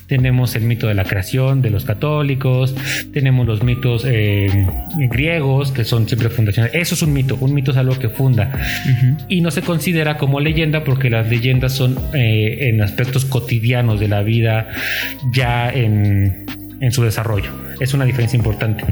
Tenemos 0.07 0.53
el 0.57 0.63
mito 0.63 0.89
de 0.89 0.95
la 0.95 1.05
creación 1.05 1.61
de 1.61 1.69
los 1.69 1.85
católicos, 1.85 2.75
tenemos 3.13 3.47
los 3.47 3.63
mitos 3.63 4.03
eh, 4.05 4.67
griegos 5.09 5.71
que 5.71 5.85
son 5.85 6.09
siempre 6.09 6.29
fundacionales. 6.29 6.75
Eso 6.75 6.95
es 6.95 7.01
un 7.01 7.13
mito, 7.13 7.37
un 7.39 7.53
mito 7.53 7.71
es 7.71 7.77
algo 7.77 7.97
que 7.97 8.09
funda 8.09 8.51
y 9.29 9.39
no 9.39 9.49
se 9.49 9.61
considera 9.61 10.17
como 10.17 10.41
leyenda 10.41 10.83
porque 10.83 11.09
las 11.09 11.29
leyendas 11.29 11.71
son 11.71 11.97
eh, 12.13 12.69
en 12.69 12.81
aspectos 12.81 13.23
cotidianos 13.23 14.01
de 14.01 14.09
la 14.09 14.23
vida 14.23 14.67
ya 15.31 15.69
en 15.69 16.45
en 16.81 16.91
su 16.91 17.03
desarrollo. 17.03 17.51
Es 17.79 17.93
una 17.93 18.05
diferencia 18.05 18.35
importante. 18.35 18.83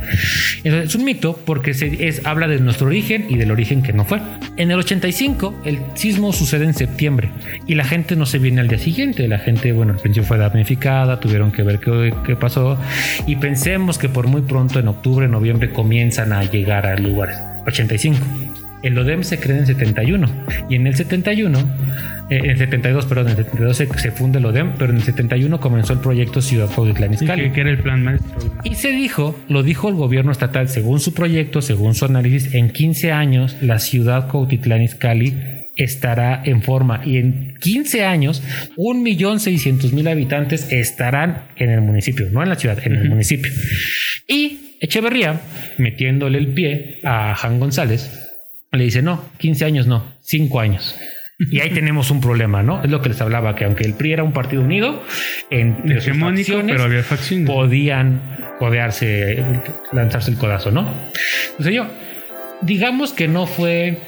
es 0.63 0.95
un 0.95 1.03
mito 1.03 1.37
porque 1.45 1.73
se 1.73 2.07
es, 2.07 2.25
habla 2.25 2.47
de 2.47 2.59
nuestro 2.59 2.87
origen 2.87 3.25
y 3.27 3.35
del 3.35 3.51
origen 3.51 3.81
que 3.81 3.91
no 3.91 4.05
fue. 4.05 4.21
En 4.55 4.71
el 4.71 4.79
85 4.79 5.61
el 5.65 5.79
sismo 5.95 6.31
sucede 6.31 6.65
en 6.65 6.73
septiembre 6.73 7.31
y 7.67 7.75
la 7.75 7.83
gente 7.83 8.15
no 8.15 8.25
se 8.25 8.39
viene 8.39 8.61
al 8.61 8.67
día 8.67 8.79
siguiente. 8.79 9.27
La 9.27 9.39
gente, 9.39 9.71
bueno, 9.73 9.93
el 9.93 9.99
pensión 9.99 10.25
fue 10.25 10.37
damnificada, 10.37 11.19
tuvieron 11.19 11.51
que 11.51 11.63
ver 11.63 11.79
qué, 11.79 12.13
qué 12.25 12.35
pasó 12.35 12.79
y 13.25 13.35
pensemos 13.35 13.97
que 13.97 14.07
por 14.07 14.27
muy 14.27 14.41
pronto 14.41 14.79
en 14.79 14.87
octubre, 14.87 15.27
noviembre 15.27 15.71
comienzan 15.71 16.31
a 16.31 16.43
llegar 16.43 16.85
a 16.85 16.95
lugares. 16.95 17.37
85. 17.65 18.48
El 18.81 18.97
ODEM 18.97 19.23
se 19.23 19.39
crea 19.39 19.57
en 19.57 19.65
71 19.65 20.27
y 20.69 20.75
en 20.75 20.87
el 20.87 20.95
71 20.95 21.59
eh, 22.29 22.41
en 22.43 22.49
el 22.51 22.57
72, 22.57 23.05
perdón, 23.07 23.29
en 23.29 23.31
el 23.31 23.45
72 23.45 23.77
se, 23.77 23.87
se, 23.99 24.11
funda 24.11 24.37
el 24.37 24.45
ODEM, 24.45 24.73
pero 24.77 24.91
en 24.91 24.97
el 24.97 25.03
71 25.03 25.59
comenzó 25.59 25.93
el 25.93 25.99
proyecto 25.99 26.41
Ciudad 26.41 26.67
Cuautitlán 26.67 27.13
Izcalli. 27.13 27.51
que 27.51 27.61
era 27.61 27.71
el 27.71 27.79
plan 27.79 28.03
maestro. 28.03 28.29
Y 28.63 28.75
se 28.75 28.91
dijo, 28.91 29.39
lo 29.49 29.63
dijo 29.63 29.89
el 29.89 29.95
gobierno 29.95 30.31
estatal, 30.31 30.69
según 30.69 30.99
su 30.99 31.13
proyecto, 31.13 31.61
según 31.61 31.95
su 31.95 32.05
análisis, 32.05 32.53
en 32.53 32.69
15 32.69 33.11
años 33.11 33.57
la 33.61 33.79
ciudad 33.79 34.27
Cuautitlán 34.27 34.83
Izcalli 34.83 35.33
estará 35.75 36.41
en 36.45 36.61
forma 36.61 37.01
y 37.03 37.17
en 37.17 37.55
15 37.59 38.05
años 38.05 38.43
1.600.000 38.77 40.09
habitantes 40.09 40.71
estarán 40.71 41.45
en 41.55 41.71
el 41.71 41.81
municipio, 41.81 42.27
no 42.31 42.43
en 42.43 42.49
la 42.49 42.55
ciudad, 42.55 42.77
en 42.85 42.95
el 42.95 43.09
municipio. 43.09 43.51
Y 44.27 44.69
Echeverría, 44.81 45.41
metiéndole 45.77 46.37
el 46.37 46.53
pie 46.53 47.01
a 47.03 47.35
Jan 47.35 47.59
González, 47.59 48.28
le 48.77 48.83
dice, 48.83 49.01
no, 49.01 49.23
15 49.37 49.65
años 49.65 49.87
no, 49.87 50.05
5 50.21 50.59
años. 50.59 50.95
Y 51.39 51.61
ahí 51.61 51.69
tenemos 51.69 52.11
un 52.11 52.19
problema, 52.19 52.63
¿no? 52.63 52.83
Es 52.83 52.89
lo 52.89 53.01
que 53.01 53.09
les 53.09 53.21
hablaba, 53.21 53.55
que 53.55 53.63
aunque 53.63 53.85
el 53.85 53.93
PRI 53.93 54.11
era 54.11 54.23
un 54.23 54.33
partido 54.33 54.61
unido, 54.61 55.01
en 55.49 55.89
hegemónico, 55.89 56.61
pero 56.65 56.83
había 56.83 57.01
facciones. 57.01 57.47
podían 57.49 58.21
codearse, 58.59 59.45
lanzarse 59.93 60.31
el 60.31 60.37
codazo, 60.37 60.71
¿no? 60.71 60.93
Entonces 61.51 61.73
yo, 61.73 61.87
digamos 62.61 63.13
que 63.13 63.29
no 63.29 63.47
fue 63.47 63.99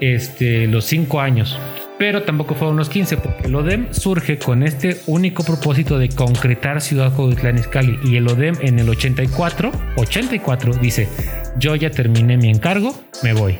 este, 0.00 0.66
los 0.66 0.84
5 0.86 1.20
años, 1.20 1.56
pero 1.96 2.24
tampoco 2.24 2.56
fueron 2.56 2.76
los 2.76 2.88
15, 2.88 3.18
porque 3.18 3.46
el 3.46 3.54
ODEM 3.54 3.92
surge 3.92 4.38
con 4.38 4.64
este 4.64 4.96
único 5.06 5.44
propósito 5.44 5.96
de 5.96 6.08
concretar 6.08 6.80
Ciudad 6.80 7.14
Cuautitlán 7.14 7.58
Izcalli 7.58 8.00
y 8.04 8.16
el 8.16 8.26
ODEM 8.26 8.56
en 8.62 8.80
el 8.80 8.88
84, 8.88 9.70
84 9.96 10.72
dice, 10.74 11.08
yo 11.56 11.76
ya 11.76 11.90
terminé 11.90 12.36
mi 12.36 12.50
encargo, 12.50 13.00
me 13.22 13.32
voy. 13.32 13.56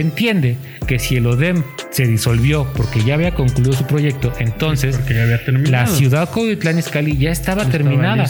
Se 0.00 0.06
entiende 0.06 0.56
que 0.86 0.98
si 0.98 1.16
el 1.16 1.26
ODEM 1.26 1.62
se 1.90 2.06
disolvió 2.06 2.66
porque 2.74 3.04
ya 3.04 3.12
había 3.12 3.34
concluido 3.34 3.74
su 3.74 3.84
proyecto, 3.84 4.32
entonces 4.38 4.98
la 5.68 5.86
ciudad 5.86 6.30
Coyotlán 6.30 6.78
Izcalli 6.78 7.18
ya 7.18 7.30
estaba 7.30 7.66
terminada 7.66 8.24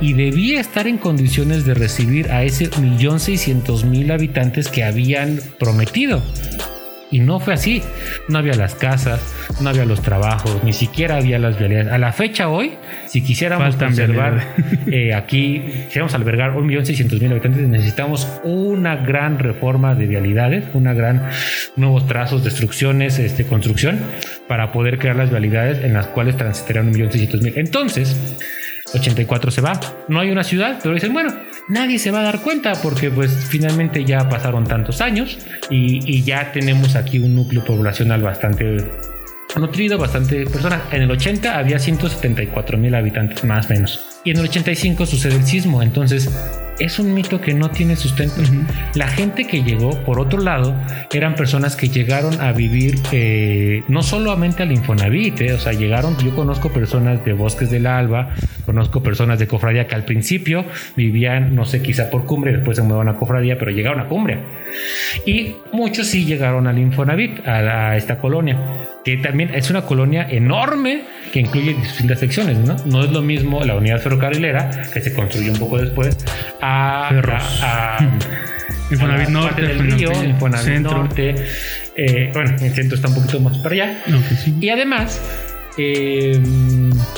y 0.00 0.12
debía 0.12 0.60
estar 0.60 0.86
en 0.86 0.98
condiciones 0.98 1.66
de 1.66 1.74
recibir 1.74 2.30
a 2.30 2.44
ese 2.44 2.70
millón 2.80 3.18
seiscientos 3.18 3.84
mil 3.84 4.12
habitantes 4.12 4.68
que 4.68 4.84
habían 4.84 5.40
prometido. 5.58 6.22
Y 7.10 7.20
no 7.20 7.38
fue 7.38 7.54
así. 7.54 7.82
No 8.28 8.38
había 8.38 8.54
las 8.54 8.74
casas, 8.74 9.20
no 9.60 9.70
había 9.70 9.84
los 9.84 10.02
trabajos, 10.02 10.62
ni 10.64 10.72
siquiera 10.72 11.16
había 11.16 11.38
las 11.38 11.58
vialidades. 11.58 11.92
A 11.92 11.98
la 11.98 12.12
fecha 12.12 12.48
hoy, 12.48 12.72
si 13.06 13.22
quisiéramos 13.22 13.76
conservar 13.76 14.54
eh, 14.86 15.14
aquí, 15.14 15.62
quisiéramos 15.86 16.14
albergar 16.14 16.52
1.600.000 16.54 17.30
habitantes, 17.30 17.68
necesitamos 17.68 18.28
una 18.42 18.96
gran 18.96 19.38
reforma 19.38 19.94
de 19.94 20.06
vialidades, 20.06 20.64
una 20.74 20.94
gran 20.94 21.28
nuevos 21.76 22.06
trazos, 22.06 22.42
destrucciones, 22.42 23.18
este, 23.18 23.44
construcción, 23.44 24.00
para 24.48 24.72
poder 24.72 24.98
crear 24.98 25.16
las 25.16 25.30
vialidades 25.30 25.84
en 25.84 25.92
las 25.92 26.06
cuales 26.08 26.36
transitarán 26.36 26.92
1.600.000. 26.92 27.52
Entonces, 27.56 28.36
84 28.94 29.50
se 29.50 29.60
va. 29.60 29.78
No 30.08 30.20
hay 30.20 30.30
una 30.30 30.44
ciudad, 30.44 30.78
pero 30.82 30.94
dicen, 30.94 31.12
bueno, 31.12 31.34
nadie 31.68 31.98
se 31.98 32.10
va 32.10 32.20
a 32.20 32.22
dar 32.22 32.40
cuenta 32.40 32.74
porque 32.82 33.10
pues 33.10 33.32
finalmente 33.48 34.04
ya 34.04 34.28
pasaron 34.28 34.64
tantos 34.64 35.00
años 35.00 35.38
y, 35.70 36.22
ya 36.22 36.52
tenemos 36.52 36.96
aquí 36.96 37.18
un 37.18 37.34
núcleo 37.36 37.64
poblacional 37.64 38.22
bastante 38.22 38.84
nutrido, 39.56 39.98
bastante 39.98 40.44
personas. 40.46 40.82
En 40.92 41.02
el 41.02 41.10
80 41.10 41.58
había 41.58 41.78
174 41.78 42.78
mil 42.78 42.94
habitantes 42.94 43.44
más 43.44 43.66
o 43.66 43.74
menos. 43.74 44.15
Y 44.26 44.32
en 44.32 44.38
el 44.38 44.46
85 44.46 45.06
sucede 45.06 45.36
el 45.36 45.44
sismo. 45.44 45.82
Entonces 45.84 46.28
es 46.80 46.98
un 46.98 47.14
mito 47.14 47.40
que 47.40 47.54
no 47.54 47.70
tiene 47.70 47.94
sustento. 47.94 48.42
La 48.94 49.06
gente 49.06 49.46
que 49.46 49.62
llegó, 49.62 50.02
por 50.02 50.18
otro 50.18 50.40
lado, 50.40 50.74
eran 51.12 51.36
personas 51.36 51.76
que 51.76 51.88
llegaron 51.88 52.40
a 52.40 52.50
vivir 52.50 52.96
eh, 53.12 53.84
no 53.86 54.02
solamente 54.02 54.64
al 54.64 54.72
Infonavit, 54.72 55.40
eh, 55.42 55.52
o 55.52 55.58
sea, 55.60 55.74
llegaron, 55.74 56.18
yo 56.18 56.34
conozco 56.34 56.72
personas 56.72 57.24
de 57.24 57.34
Bosques 57.34 57.70
del 57.70 57.86
Alba, 57.86 58.34
conozco 58.66 59.00
personas 59.00 59.38
de 59.38 59.46
Cofradía 59.46 59.86
que 59.86 59.94
al 59.94 60.04
principio 60.04 60.64
vivían, 60.96 61.54
no 61.54 61.64
sé, 61.64 61.80
quizá 61.80 62.10
por 62.10 62.24
Cumbre, 62.24 62.52
después 62.52 62.76
se 62.76 62.82
muevan 62.82 63.08
a 63.08 63.14
Cofradía, 63.14 63.56
pero 63.56 63.70
llegaron 63.70 64.00
a 64.00 64.08
Cumbre. 64.08 64.38
Y 65.24 65.54
muchos 65.72 66.08
sí 66.08 66.24
llegaron 66.24 66.66
al 66.66 66.78
Infonavit, 66.78 67.46
a 67.46 67.96
esta 67.96 68.18
colonia 68.18 68.58
que 69.06 69.16
también 69.18 69.54
es 69.54 69.70
una 69.70 69.82
colonia 69.82 70.26
enorme 70.28 71.04
que 71.32 71.38
incluye 71.38 71.74
distintas 71.74 72.18
secciones, 72.18 72.58
¿no? 72.58 72.74
No 72.86 73.04
es 73.04 73.12
lo 73.12 73.22
mismo 73.22 73.62
la 73.62 73.76
unidad 73.76 74.02
ferrocarrilera, 74.16 74.70
que 74.92 75.00
se 75.00 75.12
construyó 75.12 75.52
un 75.52 75.58
poco 75.58 75.78
después, 75.78 76.16
a... 76.60 77.08
a, 77.62 77.98
Infonavit 78.90 79.28
Norte, 79.30 79.62
del 79.62 79.78
río, 79.80 80.12
Infonavit. 80.22 80.78
Norte. 80.78 81.34
Eh, 81.96 82.30
bueno, 82.32 82.54
el 82.60 82.72
centro 82.72 82.94
está 82.94 83.08
un 83.08 83.16
poquito 83.16 83.40
más 83.40 83.58
para 83.58 83.74
allá. 83.74 83.98
Y 84.60 84.68
además, 84.68 85.20
eh, 85.76 86.40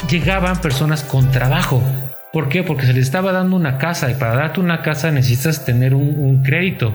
llegaban 0.08 0.60
personas 0.62 1.02
con 1.02 1.30
trabajo. 1.30 1.82
¿Por 2.32 2.48
qué? 2.48 2.62
Porque 2.62 2.86
se 2.86 2.94
les 2.94 3.04
estaba 3.04 3.32
dando 3.32 3.54
una 3.54 3.76
casa 3.76 4.10
y 4.10 4.14
para 4.14 4.34
darte 4.34 4.60
una 4.60 4.80
casa 4.80 5.10
necesitas 5.10 5.66
tener 5.66 5.94
un 5.94 6.42
crédito. 6.42 6.94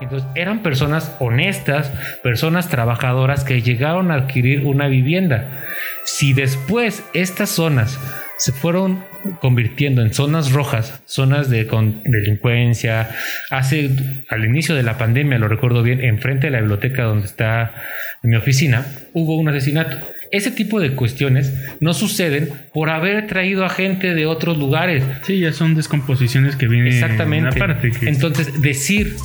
Entonces 0.00 0.28
eran 0.34 0.62
personas 0.62 1.14
honestas, 1.18 1.90
personas 2.22 2.68
trabajadoras 2.68 3.44
que 3.44 3.62
llegaron 3.62 4.10
a 4.10 4.14
adquirir 4.14 4.66
una 4.66 4.86
vivienda. 4.88 5.62
Si 6.04 6.32
después 6.32 7.04
estas 7.14 7.50
zonas 7.50 7.98
se 8.44 8.52
fueron 8.52 9.02
convirtiendo 9.40 10.02
en 10.02 10.12
zonas 10.12 10.52
rojas, 10.52 11.00
zonas 11.06 11.48
de 11.48 11.64
delincuencia. 12.04 13.08
Hace 13.50 13.88
al 14.28 14.44
inicio 14.44 14.74
de 14.74 14.82
la 14.82 14.98
pandemia, 14.98 15.38
lo 15.38 15.48
recuerdo 15.48 15.82
bien, 15.82 16.04
enfrente 16.04 16.48
de 16.48 16.50
la 16.50 16.58
biblioteca 16.58 17.04
donde 17.04 17.24
está 17.24 17.74
mi 18.22 18.36
oficina, 18.36 18.84
hubo 19.14 19.38
un 19.38 19.48
asesinato. 19.48 19.96
Ese 20.30 20.50
tipo 20.50 20.78
de 20.78 20.94
cuestiones 20.94 21.54
no 21.80 21.94
suceden 21.94 22.50
por 22.74 22.90
haber 22.90 23.28
traído 23.28 23.64
a 23.64 23.70
gente 23.70 24.12
de 24.12 24.26
otros 24.26 24.58
lugares. 24.58 25.02
Sí, 25.22 25.40
ya 25.40 25.54
son 25.54 25.74
descomposiciones 25.74 26.54
que 26.56 26.68
vienen 26.68 26.92
Exactamente. 26.92 27.48
Aparte 27.56 27.92
Entonces, 28.02 28.60
decir 28.60 29.16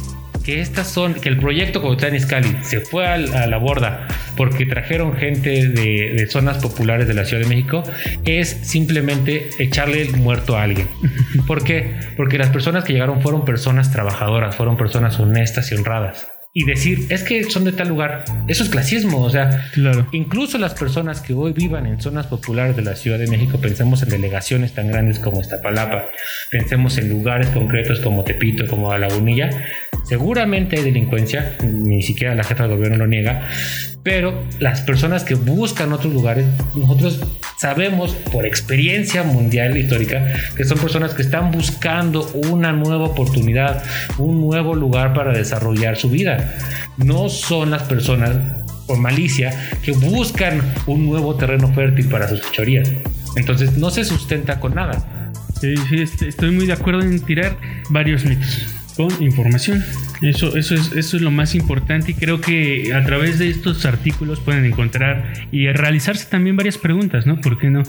que 0.49 0.61
estas 0.61 0.87
son, 0.87 1.13
que 1.13 1.29
el 1.29 1.37
proyecto 1.37 1.79
Cuauhtlán 1.79 2.15
Izcalli 2.15 2.57
se 2.63 2.79
fue 2.81 3.05
a, 3.05 3.17
la 3.19 3.57
borda 3.57 4.07
porque 4.35 4.65
trajeron 4.65 5.15
gente 5.15 5.67
de, 5.67 6.27
zonas 6.27 6.57
populares 6.57 7.07
de 7.07 7.13
la 7.13 7.23
Ciudad 7.23 7.43
de 7.43 7.49
México, 7.49 7.83
es 8.25 8.49
simplemente 8.49 9.51
echarle 9.59 10.01
el 10.01 10.17
muerto 10.17 10.57
a 10.57 10.63
alguien. 10.63 10.87
¿Por? 11.45 11.61
Porque 12.17 12.37
las 12.39 12.49
personas 12.49 12.83
que 12.83 12.93
llegaron 12.93 13.21
fueron 13.21 13.45
personas 13.45 13.91
trabajadoras, 13.91 14.55
fueron 14.55 14.75
personas 14.75 15.19
honestas 15.19 15.71
y 15.71 15.75
honradas 15.75 16.27
y 16.51 16.65
decir, 16.65 17.05
es 17.09 17.23
que 17.23 17.43
son 17.43 17.63
de 17.63 17.71
tal 17.71 17.89
lugar, 17.89 18.23
eso 18.47 18.63
es 18.63 18.69
clasismo, 18.69 19.21
o 19.21 19.29
sea, 19.29 19.69
claro. 19.71 20.07
incluso 20.11 20.57
las 20.57 20.73
personas 20.73 21.21
que 21.21 21.33
hoy 21.33 21.53
vivan 21.53 21.85
en 21.85 22.01
zonas 22.01 22.25
populares 22.25 22.75
de 22.75 22.81
la 22.81 22.95
Ciudad 22.95 23.19
de 23.19 23.27
México, 23.27 23.59
pensemos 23.61 24.01
en 24.01 24.09
delegaciones 24.09 24.73
tan 24.73 24.87
grandes 24.87 25.19
como 25.19 25.41
Iztapalapa, 25.41 26.05
pensemos 26.49 26.97
en 26.97 27.09
lugares 27.09 27.49
concretos 27.49 27.99
como 27.99 28.23
Tepito, 28.23 28.65
como 28.65 28.97
Lagunilla, 28.97 29.49
seguramente 30.05 30.77
hay 30.77 30.85
delincuencia, 30.85 31.55
ni 31.63 32.01
siquiera 32.01 32.33
la 32.33 32.43
jefa 32.43 32.63
de 32.63 32.75
gobierno 32.75 32.97
lo 32.97 33.07
niega, 33.07 33.47
pero 34.03 34.43
las 34.59 34.81
personas 34.81 35.23
que 35.23 35.35
buscan 35.35 35.91
otros 35.91 36.13
lugares, 36.13 36.45
nosotros 36.75 37.19
sabemos 37.57 38.11
por 38.31 38.45
experiencia 38.45 39.23
mundial 39.23 39.75
histórica 39.77 40.25
que 40.55 40.63
son 40.63 40.77
personas 40.77 41.13
que 41.13 41.21
están 41.21 41.51
buscando 41.51 42.25
una 42.49 42.71
nueva 42.71 43.05
oportunidad, 43.05 43.83
un 44.17 44.41
nuevo 44.41 44.75
lugar 44.75 45.13
para 45.13 45.33
desarrollar 45.33 45.97
su 45.97 46.09
vida. 46.09 46.55
No 46.97 47.29
son 47.29 47.71
las 47.71 47.83
personas 47.83 48.37
con 48.87 49.01
malicia 49.01 49.53
que 49.83 49.91
buscan 49.91 50.61
un 50.87 51.05
nuevo 51.05 51.35
terreno 51.35 51.71
fértil 51.73 52.07
para 52.07 52.27
sus 52.27 52.41
fechorías. 52.41 52.89
Entonces 53.35 53.77
no 53.77 53.91
se 53.91 54.05
sustenta 54.05 54.59
con 54.59 54.75
nada. 54.75 55.31
Sí, 55.59 55.75
sí, 55.89 56.25
estoy 56.25 56.51
muy 56.51 56.65
de 56.65 56.73
acuerdo 56.73 57.01
en 57.01 57.19
tirar 57.19 57.57
varios 57.89 58.23
mitos 58.23 58.65
con 58.95 59.09
información. 59.21 59.83
Eso, 60.21 60.57
eso, 60.57 60.75
es, 60.75 60.91
eso 60.93 61.17
es 61.17 61.21
lo 61.21 61.31
más 61.31 61.55
importante 61.55 62.11
y 62.11 62.13
creo 62.13 62.41
que 62.41 62.93
a 62.93 63.03
través 63.05 63.39
de 63.39 63.49
estos 63.49 63.85
artículos 63.85 64.39
pueden 64.39 64.65
encontrar 64.65 65.33
y 65.51 65.67
realizarse 65.67 66.29
también 66.29 66.57
varias 66.57 66.77
preguntas, 66.77 67.25
¿no? 67.25 67.39
¿Por 67.39 67.57
qué 67.57 67.69
no? 67.69 67.83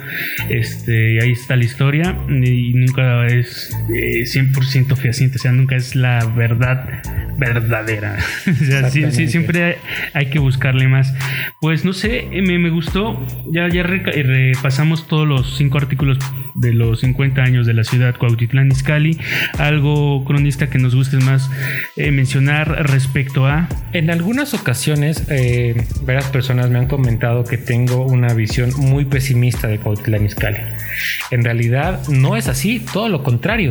Este, 0.49 1.21
ahí 1.21 1.33
está 1.33 1.57
la 1.57 1.65
historia 1.65 2.17
y 2.29 2.73
nunca 2.75 3.27
es 3.27 3.77
100% 3.89 4.93
eh, 4.93 4.97
fehaciente, 4.97 5.37
o 5.37 5.41
sea, 5.41 5.53
nunca 5.53 5.77
es 5.77 5.97
la 5.97 6.25
verdad 6.27 7.03
verdadera. 7.39 8.17
o 8.47 8.65
sea, 8.65 8.91
sí, 8.91 9.27
siempre 9.29 9.79
hay, 10.13 10.27
que 10.27 10.39
buscarle 10.39 10.87
más. 10.87 11.13
Pues 11.61 11.85
no 11.85 11.93
sé, 11.93 12.29
me, 12.31 12.59
me 12.59 12.71
gustó, 12.71 13.27
ya, 13.51 13.69
ya 13.69 13.83
repasamos 13.83 15.09
todos 15.09 15.27
los 15.27 15.57
cinco 15.57 15.79
artículos 15.79 16.19
de 16.55 16.73
los 16.73 17.01
50 17.01 17.43
años 17.43 17.67
de 17.67 17.75
la 17.75 17.85
ciudad 17.85 18.17
Cuautitlán 18.17 18.71
Izcalli, 18.71 19.19
algo 19.59 20.25
cronista 20.25 20.69
que 20.69 20.79
nos 20.79 20.95
guste 20.95 21.17
más 21.19 21.51
eh, 21.97 22.11
mencionar 22.21 22.87
respecto 22.91 23.47
a... 23.47 23.67
En 23.95 24.11
algunas 24.11 24.53
ocasiones, 24.53 25.25
eh, 25.31 25.87
varias 26.03 26.27
personas 26.27 26.69
me 26.69 26.79
han 26.79 26.87
comentado 26.87 27.45
que 27.45 27.57
tengo 27.57 28.05
una 28.05 28.35
visión 28.35 28.73
muy 28.77 29.07
pesimista 29.07 29.69
de 29.69 29.79
Cuautitlán 29.79 30.27
Izcalli. 30.27 30.59
En 31.31 31.43
realidad 31.45 32.07
no 32.09 32.37
es 32.37 32.47
así, 32.49 32.79
todo 32.93 33.09
lo 33.09 33.23
contrario. 33.23 33.71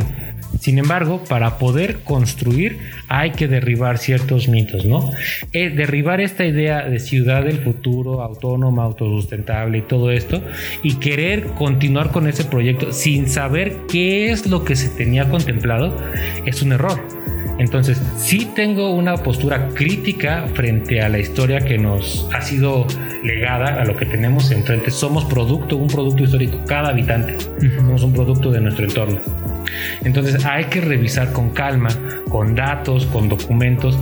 Sin 0.58 0.78
embargo, 0.78 1.22
para 1.28 1.58
poder 1.58 2.00
construir 2.00 2.80
hay 3.06 3.30
que 3.30 3.46
derribar 3.46 3.98
ciertos 3.98 4.48
mitos, 4.48 4.84
¿no? 4.84 5.12
Eh, 5.52 5.70
derribar 5.70 6.20
esta 6.20 6.44
idea 6.44 6.82
de 6.82 6.98
ciudad 6.98 7.44
del 7.44 7.58
futuro, 7.58 8.20
autónoma, 8.20 8.82
autosustentable 8.82 9.78
y 9.78 9.82
todo 9.82 10.10
esto, 10.10 10.42
y 10.82 10.96
querer 10.96 11.46
continuar 11.56 12.10
con 12.10 12.26
ese 12.26 12.44
proyecto 12.44 12.92
sin 12.92 13.28
saber 13.28 13.76
qué 13.88 14.32
es 14.32 14.48
lo 14.48 14.64
que 14.64 14.74
se 14.74 14.88
tenía 14.88 15.28
contemplado, 15.28 15.96
es 16.44 16.62
un 16.62 16.72
error. 16.72 17.19
Entonces, 17.60 18.00
sí 18.16 18.48
tengo 18.56 18.88
una 18.90 19.18
postura 19.18 19.68
crítica 19.68 20.46
frente 20.54 21.02
a 21.02 21.10
la 21.10 21.18
historia 21.18 21.60
que 21.60 21.76
nos 21.76 22.26
ha 22.32 22.40
sido 22.40 22.86
legada, 23.22 23.82
a 23.82 23.84
lo 23.84 23.98
que 23.98 24.06
tenemos 24.06 24.50
enfrente. 24.50 24.90
Somos 24.90 25.26
producto, 25.26 25.76
un 25.76 25.88
producto 25.88 26.24
histórico, 26.24 26.58
cada 26.66 26.88
habitante. 26.88 27.36
Somos 27.76 28.02
un 28.02 28.14
producto 28.14 28.50
de 28.50 28.62
nuestro 28.62 28.86
entorno. 28.86 29.20
Entonces 30.02 30.46
hay 30.46 30.64
que 30.64 30.80
revisar 30.80 31.34
con 31.34 31.50
calma, 31.50 31.90
con 32.30 32.54
datos, 32.54 33.04
con 33.04 33.28
documentos, 33.28 33.98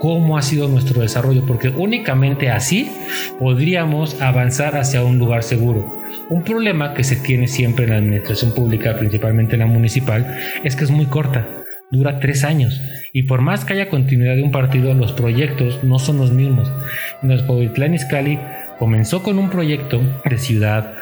cómo 0.00 0.36
ha 0.36 0.42
sido 0.42 0.68
nuestro 0.68 1.00
desarrollo, 1.00 1.46
porque 1.46 1.70
únicamente 1.70 2.50
así 2.50 2.92
podríamos 3.38 4.20
avanzar 4.20 4.76
hacia 4.76 5.02
un 5.02 5.18
lugar 5.18 5.42
seguro. 5.44 5.94
Un 6.28 6.42
problema 6.42 6.92
que 6.92 7.04
se 7.04 7.16
tiene 7.16 7.48
siempre 7.48 7.86
en 7.86 7.90
la 7.90 7.96
administración 7.96 8.52
pública, 8.52 8.98
principalmente 8.98 9.54
en 9.54 9.60
la 9.60 9.66
municipal, 9.66 10.36
es 10.62 10.76
que 10.76 10.84
es 10.84 10.90
muy 10.90 11.06
corta, 11.06 11.48
dura 11.90 12.18
tres 12.18 12.44
años. 12.44 12.80
Y 13.12 13.24
por 13.24 13.40
más 13.40 13.64
que 13.64 13.74
haya 13.74 13.88
continuidad 13.88 14.36
de 14.36 14.42
un 14.42 14.50
partido, 14.50 14.94
los 14.94 15.12
proyectos 15.12 15.82
no 15.84 15.98
son 15.98 16.18
los 16.18 16.32
mismos. 16.32 16.70
Nuestro 17.22 17.62
Izcalli 17.62 18.38
comenzó 18.78 19.22
con 19.22 19.38
un 19.38 19.50
proyecto 19.50 20.00
de 20.24 20.38
ciudad 20.38 20.94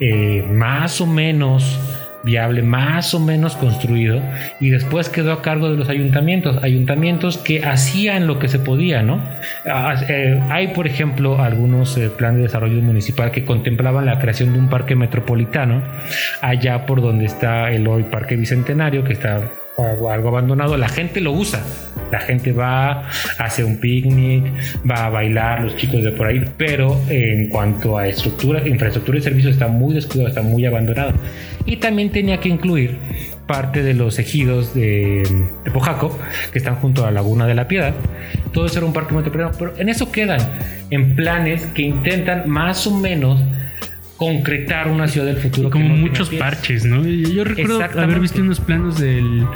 eh, 0.00 0.44
más 0.48 1.00
o 1.00 1.06
menos 1.06 1.78
viable, 2.24 2.62
más 2.62 3.14
o 3.14 3.20
menos 3.20 3.54
construido, 3.54 4.22
y 4.58 4.70
después 4.70 5.08
quedó 5.08 5.32
a 5.32 5.42
cargo 5.42 5.70
de 5.70 5.76
los 5.76 5.88
ayuntamientos, 5.88 6.62
ayuntamientos 6.62 7.38
que 7.38 7.62
hacían 7.64 8.26
lo 8.26 8.38
que 8.38 8.48
se 8.48 8.58
podía, 8.58 9.02
¿no? 9.02 9.22
Ah, 9.66 9.94
eh, 10.08 10.40
hay, 10.50 10.68
por 10.68 10.86
ejemplo, 10.86 11.42
algunos 11.42 11.96
eh, 11.98 12.08
planes 12.08 12.38
de 12.38 12.42
desarrollo 12.44 12.80
municipal 12.80 13.30
que 13.30 13.44
contemplaban 13.44 14.06
la 14.06 14.18
creación 14.18 14.54
de 14.54 14.58
un 14.58 14.70
parque 14.70 14.96
metropolitano, 14.96 15.82
allá 16.40 16.86
por 16.86 17.02
donde 17.02 17.26
está 17.26 17.70
el 17.70 17.86
hoy 17.86 18.04
Parque 18.04 18.36
Bicentenario, 18.36 19.04
que 19.04 19.12
está 19.12 19.42
algo 19.76 20.28
abandonado, 20.28 20.76
la 20.76 20.88
gente 20.88 21.20
lo 21.20 21.32
usa. 21.32 21.62
La 22.12 22.20
gente 22.20 22.52
va, 22.52 23.08
hace 23.38 23.64
un 23.64 23.78
picnic, 23.78 24.44
va 24.88 25.06
a 25.06 25.10
bailar, 25.10 25.62
los 25.62 25.76
chicos 25.76 26.02
de 26.04 26.12
por 26.12 26.28
ahí, 26.28 26.44
pero 26.56 27.00
en 27.08 27.48
cuanto 27.48 27.98
a 27.98 28.06
estructura, 28.06 28.66
infraestructura 28.68 29.18
y 29.18 29.22
servicios 29.22 29.54
está 29.54 29.66
muy 29.66 29.94
descuidado, 29.94 30.28
está 30.28 30.42
muy 30.42 30.64
abandonado. 30.64 31.12
Y 31.66 31.78
también 31.78 32.10
tenía 32.10 32.38
que 32.38 32.48
incluir 32.48 32.98
parte 33.46 33.82
de 33.82 33.94
los 33.94 34.18
ejidos 34.18 34.74
de, 34.74 35.22
Pojaco, 35.72 36.16
que 36.52 36.58
están 36.58 36.76
junto 36.76 37.02
a 37.02 37.06
la 37.06 37.12
Laguna 37.12 37.46
de 37.46 37.54
la 37.54 37.66
Piedad. 37.66 37.94
Todo 38.52 38.66
eso 38.66 38.78
era 38.78 38.86
un 38.86 38.92
parque 38.92 39.14
metropolitano, 39.14 39.56
pero 39.58 39.76
en 39.76 39.88
eso 39.88 40.12
quedan, 40.12 40.40
en 40.90 41.16
planes 41.16 41.66
que 41.74 41.82
intentan 41.82 42.48
más 42.48 42.86
o 42.86 42.96
menos 42.96 43.40
concretar 44.16 44.88
una 44.88 45.08
ciudad 45.08 45.26
del 45.26 45.36
futuro. 45.36 45.70
Como 45.70 45.96
muchos 45.96 46.30
parches, 46.30 46.84
¿no? 46.84 47.04
Yo 47.04 47.44
recuerdo 47.44 47.82
haber 47.82 48.20
visto 48.20 48.40
unos 48.40 48.60
planos 48.60 48.98
del 48.98 49.46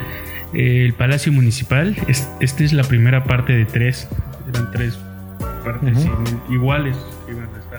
el 0.52 0.94
Palacio 0.94 1.32
Municipal. 1.32 1.96
Esta 2.08 2.64
es 2.64 2.72
la 2.72 2.84
primera 2.84 3.24
parte 3.24 3.52
de 3.54 3.64
tres. 3.64 4.08
Eran 4.48 4.70
tres 4.72 4.98
partes 5.64 6.06
iguales 6.50 6.96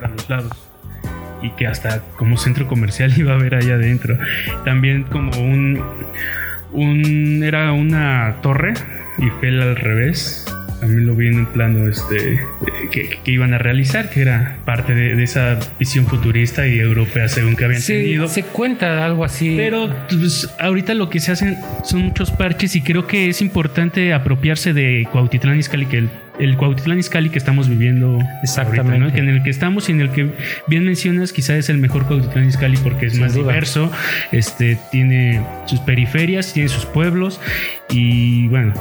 a 0.01 0.07
los 0.07 0.29
lados 0.29 0.51
y 1.41 1.51
que 1.51 1.67
hasta 1.67 2.01
como 2.17 2.37
centro 2.37 2.67
comercial 2.67 3.13
iba 3.17 3.33
a 3.33 3.35
haber 3.35 3.55
allá 3.55 3.75
adentro. 3.75 4.17
También 4.65 5.03
como 5.03 5.31
un, 5.41 5.81
un 6.71 7.43
era 7.43 7.71
una 7.71 8.37
torre 8.41 8.73
y 9.17 9.29
fue 9.39 9.49
al 9.49 9.75
revés. 9.75 10.45
También 10.79 11.05
lo 11.05 11.15
vi 11.15 11.27
en 11.27 11.39
un 11.39 11.45
plano 11.47 11.87
este, 11.87 12.39
que, 12.91 13.19
iban 13.25 13.53
a 13.53 13.57
realizar, 13.57 14.09
que 14.09 14.21
era 14.21 14.57
parte 14.65 14.93
de, 14.93 15.21
esa 15.21 15.59
visión 15.77 16.05
futurista 16.05 16.67
y 16.67 16.79
europea, 16.79 17.27
según 17.27 17.55
que 17.55 17.65
habían 17.65 17.81
tenido. 17.81 18.27
Se 18.27 18.43
cuenta 18.43 19.05
algo 19.05 19.25
así. 19.25 19.55
Pero 19.57 19.93
pues, 20.09 20.49
ahorita 20.59 20.93
lo 20.93 21.09
que 21.09 21.19
se 21.19 21.31
hacen 21.31 21.57
son 21.83 22.01
muchos 22.01 22.31
parches 22.31 22.75
y 22.75 22.81
creo 22.81 23.07
que 23.07 23.29
es 23.29 23.41
importante 23.41 24.13
apropiarse 24.13 24.73
de 24.73 25.07
Cuautitlán 25.11 25.59
Izcalli, 25.59 25.85
que 25.85 25.97
el 25.97 26.09
el 26.39 26.55
Cuautitlán 26.55 26.99
Izcalli 26.99 27.29
que 27.29 27.37
estamos 27.37 27.69
viviendo 27.69 28.17
exactamente 28.41 29.19
en 29.19 29.29
el 29.29 29.43
que 29.43 29.49
estamos 29.49 29.89
y 29.89 29.91
en 29.91 30.01
el 30.01 30.09
que 30.11 30.31
bien 30.67 30.85
mencionas 30.85 31.33
quizá 31.33 31.57
es 31.57 31.69
el 31.69 31.77
mejor 31.77 32.07
Cuautitlán 32.07 32.47
Izcalli 32.47 32.77
porque 32.77 33.07
es 33.07 33.19
más 33.19 33.33
diverso 33.33 33.91
este 34.31 34.79
tiene 34.89 35.45
sus 35.65 35.81
periferias 35.81 36.53
tiene 36.53 36.69
sus 36.69 36.85
pueblos 36.85 37.39
y 37.89 38.47
bueno 38.47 38.73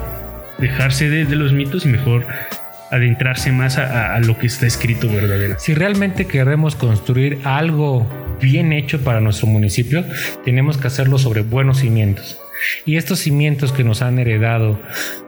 dejarse 0.58 1.08
de, 1.08 1.24
los 1.36 1.52
mitos 1.52 1.84
y 1.86 1.88
mejor 1.88 2.26
adentrarse 2.90 3.52
más 3.52 3.78
a, 3.78 4.14
a, 4.14 4.20
lo 4.20 4.38
que 4.38 4.46
está 4.46 4.66
escrito 4.66 5.08
verdaderamente. 5.08 5.62
Si 5.62 5.74
realmente 5.74 6.26
queremos 6.26 6.74
construir 6.74 7.40
algo 7.44 8.06
bien 8.40 8.72
hecho 8.72 9.02
para 9.02 9.20
nuestro 9.20 9.46
municipio, 9.46 10.04
tenemos 10.44 10.78
que 10.78 10.86
hacerlo 10.86 11.18
sobre 11.18 11.42
buenos 11.42 11.78
cimientos. 11.78 12.40
Y 12.84 12.96
estos 12.96 13.20
cimientos 13.20 13.72
que 13.72 13.84
nos 13.84 14.02
han 14.02 14.18
heredado 14.18 14.80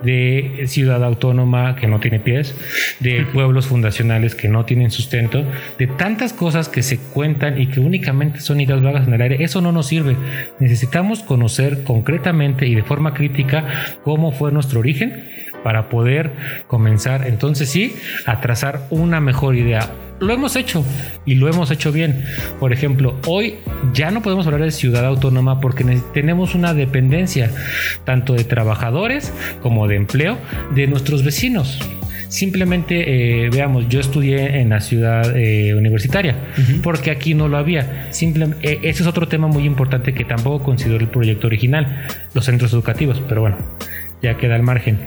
de 0.03 0.65
ciudad 0.67 1.05
autónoma 1.05 1.77
que 1.77 1.87
no 1.87 2.01
tiene 2.01 2.21
pies, 2.21 2.55
de 3.01 3.27
pueblos 3.33 3.67
fundacionales 3.67 4.35
que 4.35 4.49
no 4.49 4.65
tienen 4.65 4.91
sustento, 4.91 5.45
de 5.79 5.87
tantas 5.87 6.33
cosas 6.33 6.69
que 6.69 6.83
se 6.83 6.99
cuentan 6.99 7.61
y 7.61 7.69
que 7.69 7.81
únicamente 7.81 8.41
son 8.41 8.61
ideas 8.61 8.83
vagas 8.83 9.07
en 9.07 9.15
el 9.15 9.23
aire, 9.23 9.45
eso 9.45 9.61
no 9.61 9.73
nos 9.73 9.87
sirve. 9.87 10.17
Necesitamos 10.59 11.23
conocer 11.23 11.85
concretamente 11.85 12.67
y 12.67 12.75
de 12.75 12.83
forma 12.83 13.15
crítica 13.15 13.67
cómo 14.03 14.33
fue 14.33 14.53
nuestro 14.53 14.81
origen 14.81 15.29
para 15.63 15.89
poder 15.89 16.31
comenzar 16.67 17.27
entonces 17.27 17.69
sí 17.69 17.95
a 18.27 18.41
trazar 18.41 18.87
una 18.91 19.21
mejor 19.21 19.57
idea 19.57 19.91
lo 20.21 20.33
hemos 20.33 20.55
hecho 20.57 20.85
y 21.25 21.35
lo 21.35 21.49
hemos 21.49 21.71
hecho 21.71 21.93
bien. 21.93 22.25
Por 22.59 22.73
ejemplo, 22.73 23.19
hoy 23.27 23.57
ya 23.93 24.11
no 24.11 24.23
podemos 24.23 24.47
hablar 24.47 24.63
de 24.63 24.71
ciudad 24.71 25.05
autónoma 25.05 25.61
porque 25.61 25.85
tenemos 26.13 26.55
una 26.55 26.75
dependencia 26.75 27.51
tanto 28.05 28.35
de 28.35 28.45
trabajadores 28.45 29.33
como 29.63 29.89
de 29.89 29.97
empleo 29.97 30.39
de 30.75 30.87
nuestros 30.87 31.25
vecinos. 31.25 31.81
Simplemente, 32.29 33.47
eh, 33.47 33.51
veamos, 33.51 33.89
yo 33.89 33.99
estudié 33.99 34.61
en 34.61 34.69
la 34.69 34.81
ciudad 34.81 35.37
eh, 35.37 35.75
universitaria, 35.75 36.37
porque 36.81 37.11
aquí 37.11 37.35
no 37.35 37.49
lo 37.49 37.57
había. 37.57 38.07
Simplemente, 38.13 38.89
ese 38.89 39.03
es 39.03 39.09
otro 39.09 39.27
tema 39.27 39.49
muy 39.49 39.65
importante 39.65 40.15
que 40.15 40.25
tampoco 40.25 40.63
considero 40.63 41.01
el 41.01 41.09
proyecto 41.09 41.49
original, 41.49 42.07
los 42.33 42.45
centros 42.45 42.73
educativos, 42.73 43.21
pero 43.29 43.41
bueno, 43.41 43.57
ya 44.23 44.37
queda 44.37 44.55
al 44.55 44.63
margen. 44.63 45.01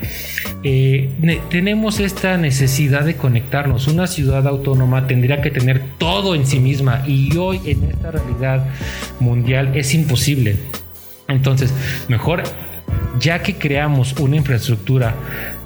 Eh, 0.63 1.09
tenemos 1.49 1.99
esta 1.99 2.37
necesidad 2.37 3.03
de 3.03 3.15
conectarnos. 3.15 3.87
Una 3.87 4.07
ciudad 4.07 4.47
autónoma 4.47 5.07
tendría 5.07 5.41
que 5.41 5.51
tener 5.51 5.81
todo 5.97 6.35
en 6.35 6.45
sí 6.45 6.59
misma 6.59 7.03
y 7.07 7.35
hoy 7.37 7.59
en 7.65 7.83
esta 7.83 8.11
realidad 8.11 8.65
mundial 9.19 9.71
es 9.75 9.93
imposible. 9.93 10.55
Entonces, 11.27 11.73
mejor 12.07 12.43
ya 13.19 13.39
que 13.43 13.55
creamos 13.55 14.13
una 14.13 14.35
infraestructura 14.35 15.15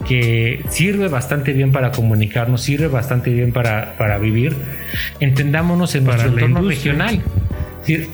que 0.07 0.63
sirve 0.69 1.07
bastante 1.07 1.53
bien 1.53 1.71
para 1.71 1.91
comunicarnos, 1.91 2.61
sirve 2.61 2.87
bastante 2.87 3.31
bien 3.31 3.51
para, 3.51 3.95
para 3.97 4.17
vivir, 4.17 4.55
entendámonos 5.19 5.95
en 5.95 6.05
nuestro 6.05 6.29
entorno 6.29 6.61
regional. 6.61 7.21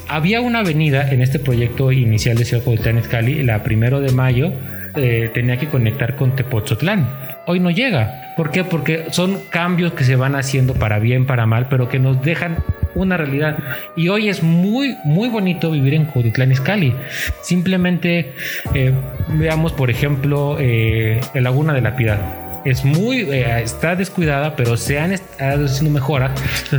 había 0.08 0.42
una 0.42 0.60
avenida 0.60 1.10
en 1.12 1.22
este 1.22 1.40
proyecto 1.40 1.92
inicial 1.92 2.38
de 2.38 2.46
Ciudad 2.46 2.64
Capital 2.64 3.02
Cali, 3.10 3.44
la 3.44 3.64
primero 3.64 4.02
de 4.02 4.12
mayo, 4.12 4.54
eh, 4.96 5.32
tenía 5.34 5.58
que 5.58 5.68
conectar 5.68 6.16
con 6.16 6.36
Tepoztlán. 6.36 7.08
Hoy 7.46 7.60
no 7.60 7.72
llega. 7.72 8.34
¿Por 8.38 8.52
qué? 8.52 8.64
Porque 8.64 9.06
son 9.12 9.40
cambios 9.50 9.94
que 9.94 10.04
se 10.04 10.16
van 10.16 10.36
haciendo 10.36 10.74
para 10.74 11.00
bien, 11.00 11.26
para 11.26 11.46
mal, 11.46 11.68
pero 11.70 11.90
que 11.90 12.00
nos 12.00 12.22
dejan 12.22 12.58
una 12.96 13.18
realidad. 13.18 13.58
Y 13.96 14.10
hoy 14.10 14.30
es 14.30 14.44
muy, 14.44 14.98
muy 15.04 15.30
bonito 15.30 15.72
vivir 15.72 15.94
en 15.94 16.06
Cuautitlán 16.06 16.52
Izcalli. 16.52 16.96
Simplemente 17.42 18.34
eh, 18.74 18.94
veamos, 19.30 19.74
por 19.74 19.90
ejemplo, 19.90 20.58
eh, 20.60 21.20
el 21.34 21.44
Laguna 21.44 21.74
de 21.74 21.82
la 21.82 21.96
Piedad 21.96 22.43
es 22.66 22.86
muy 22.86 23.22
eh, 23.22 23.62
está 23.62 23.96
descuidada, 23.96 24.56
pero 24.56 24.78
se 24.78 25.00
han 25.00 25.12
estado 25.12 25.66
haciendo 25.66 25.92
mejoras 25.92 26.32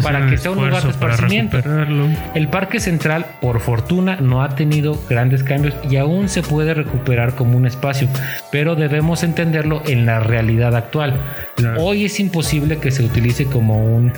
para 0.03 0.27
que 0.27 0.39
sea 0.39 0.51
un 0.51 0.67
lugar 0.67 0.83
de 0.83 0.91
esparcimiento. 0.91 1.59
El 2.35 2.49
Parque 2.49 2.81
Central, 2.81 3.27
por 3.41 3.61
fortuna, 3.61 4.17
no 4.21 4.43
ha 4.43 4.55
tenido 4.55 4.99
grandes 5.09 5.43
cambios 5.43 5.75
y 5.89 5.97
aún 5.97 6.29
se 6.29 6.43
puede 6.43 6.75
recuperar 6.75 7.35
como 7.35 7.57
un 7.57 7.67
espacio, 7.67 8.09
pero 8.51 8.77
debemos 8.77 9.23
entenderlo 9.23 9.83
en 9.87 10.07
la 10.07 10.21
realidad 10.21 10.75
actual. 10.77 11.21
Hoy 11.79 12.05
es 12.05 12.21
imposible 12.21 12.79
que 12.79 12.91
se 12.91 13.05
utilice 13.05 13.47
como 13.47 13.85
un 13.85 14.13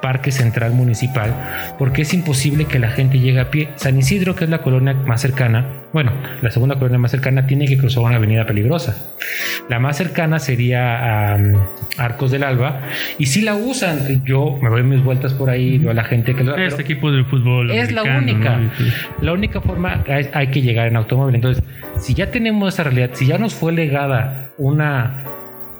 parque 0.00 0.32
central 0.32 0.72
municipal 0.72 1.34
porque 1.78 2.02
es 2.02 2.14
imposible 2.14 2.66
que 2.66 2.78
la 2.78 2.90
gente 2.90 3.18
llegue 3.18 3.40
a 3.40 3.50
pie. 3.50 3.70
San 3.76 3.98
Isidro, 3.98 4.34
que 4.34 4.44
es 4.44 4.50
la 4.50 4.58
colonia 4.58 4.94
más 4.94 5.20
cercana, 5.20 5.81
bueno, 5.92 6.12
la 6.40 6.50
segunda 6.50 6.76
colonia 6.76 6.98
más 6.98 7.10
cercana 7.10 7.46
tiene 7.46 7.66
que 7.66 7.76
cruzar 7.76 8.02
una 8.02 8.16
avenida 8.16 8.46
peligrosa. 8.46 9.12
La 9.68 9.78
más 9.78 9.96
cercana 9.96 10.38
sería 10.38 11.36
Arcos 11.98 12.30
del 12.30 12.44
Alba 12.44 12.80
y 13.18 13.26
si 13.26 13.42
la 13.42 13.54
usan, 13.54 14.24
yo 14.24 14.58
me 14.60 14.70
doy 14.70 14.82
mis 14.82 15.02
vueltas 15.02 15.34
por 15.34 15.50
ahí, 15.50 15.78
veo 15.78 15.90
a 15.90 15.94
la 15.94 16.04
gente 16.04 16.34
que 16.34 16.44
lo 16.44 16.56
Este 16.56 16.82
equipo 16.82 17.10
de 17.10 17.24
fútbol. 17.24 17.70
Es 17.70 17.92
la 17.92 18.02
única. 18.02 18.58
La 19.20 19.32
única 19.32 19.60
forma 19.60 20.04
hay 20.06 20.46
que 20.48 20.62
llegar 20.62 20.88
en 20.88 20.96
automóvil. 20.96 21.34
Entonces, 21.34 21.62
si 21.98 22.14
ya 22.14 22.30
tenemos 22.30 22.74
esa 22.74 22.84
realidad, 22.84 23.10
si 23.12 23.26
ya 23.26 23.38
nos 23.38 23.54
fue 23.54 23.72
legada 23.72 24.50
una 24.58 25.24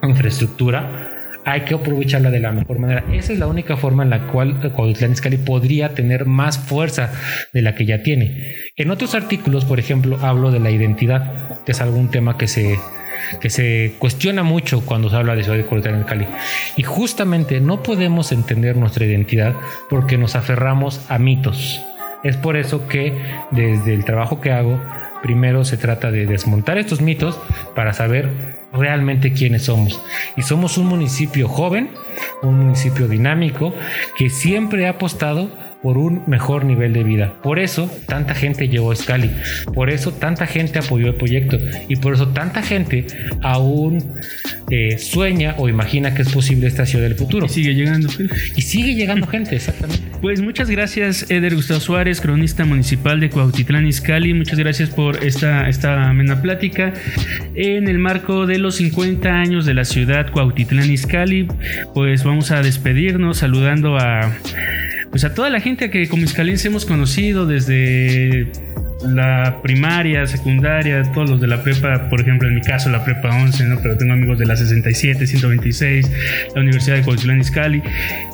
infraestructura, 0.03 1.12
hay 1.45 1.63
que 1.63 1.75
aprovecharla 1.75 2.31
de 2.31 2.41
la 2.41 2.53
mejor 2.53 2.79
manera. 2.79 3.05
Esa 3.13 3.33
es 3.33 3.39
la 3.39 3.47
única 3.47 3.77
forma 3.77 4.03
en 4.03 4.11
la 4.11 4.27
cual 4.27 4.61
Cuautitlán 4.73 5.13
Izcalli 5.13 5.39
podría 5.39 5.95
tener 5.95 6.27
más 6.27 6.59
fuerza 6.59 7.13
de 7.53 7.63
la 7.63 7.75
que 7.75 7.87
ya 7.87 8.03
tiene. 8.03 8.55
En 8.77 8.91
otros 8.91 9.15
artículos, 9.15 9.65
por 9.65 9.79
ejemplo, 9.79 10.19
hablo 10.23 10.51
de 10.51 10.61
la 10.61 10.71
identidad, 10.71 11.63
que 11.65 11.73
es 11.73 11.81
algún 11.81 12.11
tema 12.11 12.37
que 12.37 12.49
se 12.49 12.79
que 13.41 13.51
se 13.51 13.95
cuestiona 13.99 14.43
mucho 14.43 14.85
cuando 14.85 15.09
se 15.09 15.17
habla 15.17 15.37
de 15.37 15.45
ciudad 15.45 15.57
de 15.57 15.65
Cuautitlán. 15.65 16.05
Y 16.77 16.83
justamente 16.83 17.61
no 17.61 17.83
podemos 17.83 18.33
entender 18.33 18.77
nuestra 18.77 19.07
identidad 19.07 19.55
porque 19.89 20.19
nos 20.19 20.35
aferramos 20.35 21.05
a 21.09 21.19
mitos. 21.19 21.81
Es 22.25 22.37
por 22.37 22.57
eso 22.57 22.87
que 22.89 23.15
desde 23.51 23.95
el 23.95 24.05
trabajo 24.05 24.41
que 24.41 24.53
hago, 24.53 24.81
primero 25.23 25.65
se 25.65 25.77
trata 25.77 26.11
de 26.11 26.27
desmontar 26.27 26.79
estos 26.79 27.01
mitos 27.01 27.41
para 27.75 27.93
saber 27.93 28.52
realmente 28.73 29.33
quiénes 29.33 29.65
somos. 29.65 30.01
Y 30.37 30.43
somos 30.43 30.79
un 30.79 30.87
municipio 30.87 31.49
joven, 31.49 31.91
un 32.43 32.59
municipio 32.59 33.09
dinámico, 33.09 33.75
que 34.17 34.31
siempre 34.31 34.87
ha 34.87 34.91
apostado 34.91 35.51
por 35.83 35.99
un 35.99 36.23
mejor 36.27 36.65
nivel 36.65 36.93
de 36.93 37.03
vida. 37.03 37.35
Por 37.43 37.59
eso 37.59 37.91
tanta 38.07 38.35
gente 38.35 38.69
llegó 38.69 38.93
a 38.93 38.97
Scali, 38.97 39.31
por 39.75 39.91
eso 39.91 40.13
tanta 40.13 40.47
gente 40.47 40.79
apoyó 40.79 41.09
el 41.09 41.15
proyecto 41.15 41.59
y 41.89 41.97
por 41.97 42.15
eso 42.15 42.29
tanta 42.29 42.63
gente 42.63 43.07
aún 43.43 43.99
eh, 44.71 44.97
sueña 44.99 45.55
o 45.59 45.69
imagina 45.69 46.15
que 46.15 46.23
es 46.23 46.33
posible 46.33 46.67
esta 46.67 46.87
ciudad 46.87 47.05
del 47.05 47.17
futuro. 47.17 47.47
Y 47.47 47.49
sigue 47.49 47.75
llegando 47.75 48.09
gente. 48.09 48.35
Y 48.57 48.63
sigue 48.63 48.95
llegando 48.95 49.27
gente, 49.27 49.57
exactamente. 49.57 50.03
Pues 50.23 50.41
muchas 50.41 50.71
gracias, 50.71 51.29
Eder 51.33 51.57
Gustavo 51.57 51.81
Suárez, 51.81 52.21
cronista 52.21 52.65
municipal 52.65 53.19
de 53.19 53.29
Cuautitlán 53.29 53.89
Izcalli. 53.89 54.33
Muchas 54.35 54.57
gracias 54.57 54.91
por 54.91 55.25
esta, 55.25 55.69
esta 55.69 56.09
amena 56.09 56.41
plática. 56.41 56.95
En 57.57 57.89
el 57.89 57.99
marco 57.99 58.47
de 58.47 58.59
los 58.59 58.77
50 58.77 59.29
años 59.29 59.67
de 59.67 59.75
la 59.75 59.85
ciudad 59.85 60.31
Cuautitlán 60.31 60.93
Izcalli, 60.93 61.49
pues 61.93 62.23
vamos 62.23 62.53
a 62.53 62.63
despedirnos 62.63 63.39
saludando 63.39 63.97
a 63.99 64.33
pues 65.13 65.25
a 65.25 65.35
toda 65.35 65.51
la 65.51 65.61
gente 65.61 65.91
que 65.91 66.09
como 66.09 66.25
iscalense 66.25 66.69
hemos 66.69 66.87
conocido 66.87 67.47
desde 67.47 68.51
la 69.07 69.61
primaria, 69.63 70.27
secundaria, 70.27 71.03
todos 71.13 71.31
los 71.31 71.41
de 71.41 71.47
la 71.47 71.63
prepa, 71.63 72.09
por 72.09 72.21
ejemplo, 72.21 72.49
en 72.49 72.55
mi 72.55 72.61
caso 72.61 72.91
la 72.91 73.05
prepa 73.05 73.31
11, 73.43 73.65
¿no? 73.67 73.79
Pero 73.83 73.97
tengo 73.97 74.13
amigos 74.13 74.39
de 74.39 74.47
la 74.47 74.57
67, 74.57 75.27
126, 75.27 76.11
la 76.55 76.61
Universidad 76.61 76.97
de 76.97 77.03
Cuautitlán 77.03 77.41
Izcalli. 77.41 77.83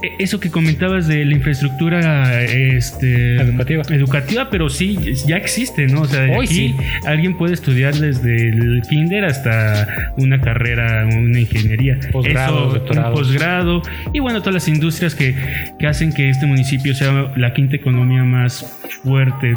E, 0.03 0.13
eso 0.19 0.41
que 0.41 0.51
comentabas 0.51 1.09
de 1.09 1.25
la 1.25 1.35
infraestructura 1.35 2.43
este, 2.43 3.37
educativa. 3.37 3.83
educativa, 3.91 4.51
pero 4.51 4.69
sí, 4.69 4.99
ya 5.27 5.37
existe, 5.37 5.87
¿no? 5.87 6.03
O 6.03 6.07
sea, 6.07 6.29
Hoy 6.37 6.47
aquí 6.47 6.55
sí. 6.55 6.77
alguien 7.07 7.37
puede 7.37 7.55
estudiar 7.55 7.95
desde 7.95 8.49
el 8.49 8.83
kinder 8.89 9.25
hasta 9.25 10.13
una 10.17 10.41
carrera, 10.41 11.07
una 11.07 11.41
ingeniería. 11.41 11.99
Posgrado, 12.13 12.71
Un 12.73 13.13
posgrado. 13.13 13.83
Y 14.13 14.21
bueno, 14.21 14.41
todas 14.41 14.55
las 14.55 14.69
industrias 14.69 15.15
que, 15.15 15.35
que 15.79 15.87
hacen 15.87 16.13
que 16.13 16.31
este 16.31 16.47
municipio 16.47 16.95
sea 16.95 17.33
la 17.37 17.53
quinta 17.53 17.77
economía 17.77 18.25
más 18.25 18.65
fuerte 19.03 19.57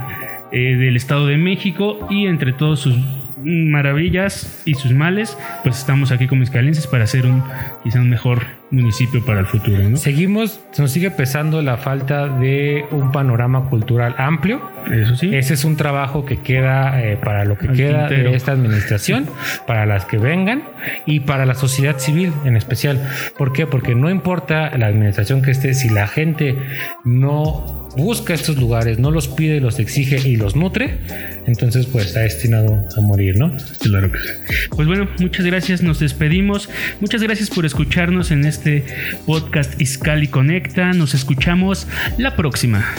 eh, 0.51 0.75
del 0.75 0.95
Estado 0.95 1.27
de 1.27 1.37
México 1.37 2.07
y 2.09 2.27
entre 2.27 2.53
todos 2.53 2.79
sus 2.79 2.95
maravillas 3.43 4.63
y 4.65 4.75
sus 4.75 4.93
males, 4.93 5.37
pues 5.63 5.77
estamos 5.77 6.11
aquí 6.11 6.27
como 6.27 6.43
escalenses 6.43 6.87
para 6.87 7.05
hacer 7.05 7.25
un 7.25 7.43
quizá 7.83 7.99
un 7.99 8.09
mejor 8.09 8.60
municipio 8.71 9.23
para 9.25 9.41
el 9.41 9.45
futuro. 9.45 9.89
¿no? 9.89 9.97
Seguimos, 9.97 10.59
nos 10.77 10.91
sigue 10.91 11.11
pesando 11.11 11.61
la 11.61 11.77
falta 11.77 12.27
de 12.27 12.85
un 12.91 13.11
panorama 13.11 13.69
cultural 13.69 14.15
amplio. 14.17 14.61
Eso 14.91 15.15
sí. 15.15 15.33
Ese 15.35 15.53
es 15.53 15.63
un 15.65 15.75
trabajo 15.75 16.25
que 16.25 16.39
queda 16.39 17.01
eh, 17.03 17.17
para 17.17 17.45
lo 17.45 17.57
que 17.57 17.67
queda 17.69 18.07
de 18.07 18.33
esta 18.33 18.53
administración, 18.53 19.27
para 19.67 19.85
las 19.85 20.05
que 20.05 20.17
vengan 20.17 20.63
y 21.05 21.21
para 21.21 21.45
la 21.45 21.53
sociedad 21.53 21.99
civil 21.99 22.33
en 22.45 22.55
especial. 22.55 22.99
¿Por 23.37 23.53
qué? 23.53 23.67
Porque 23.67 23.93
no 23.93 24.09
importa 24.09 24.75
la 24.77 24.87
administración 24.87 25.41
que 25.41 25.51
esté, 25.51 25.73
si 25.73 25.89
la 25.89 26.07
gente 26.07 26.55
no 27.03 27.89
busca 27.95 28.33
estos 28.33 28.57
lugares, 28.57 28.99
no 28.99 29.11
los 29.11 29.27
pide, 29.27 29.59
los 29.59 29.79
exige 29.79 30.27
y 30.27 30.35
los 30.37 30.55
nutre, 30.55 30.99
entonces 31.47 31.85
pues 31.87 32.07
está 32.07 32.21
destinado 32.21 32.87
a 32.97 33.01
morir, 33.01 33.37
¿no? 33.37 33.55
Claro 33.79 34.11
que 34.11 34.19
sí. 34.19 34.67
Pues 34.69 34.87
bueno, 34.87 35.09
muchas 35.19 35.45
gracias, 35.45 35.81
nos 35.81 35.99
despedimos. 35.99 36.69
Muchas 36.99 37.21
gracias 37.21 37.49
por 37.49 37.65
escucharnos 37.65 38.31
en 38.31 38.45
este 38.45 38.85
podcast 39.25 39.79
Iscali 39.79 40.27
Conecta. 40.27 40.93
Nos 40.93 41.13
escuchamos 41.13 41.87
la 42.17 42.35
próxima. 42.35 42.93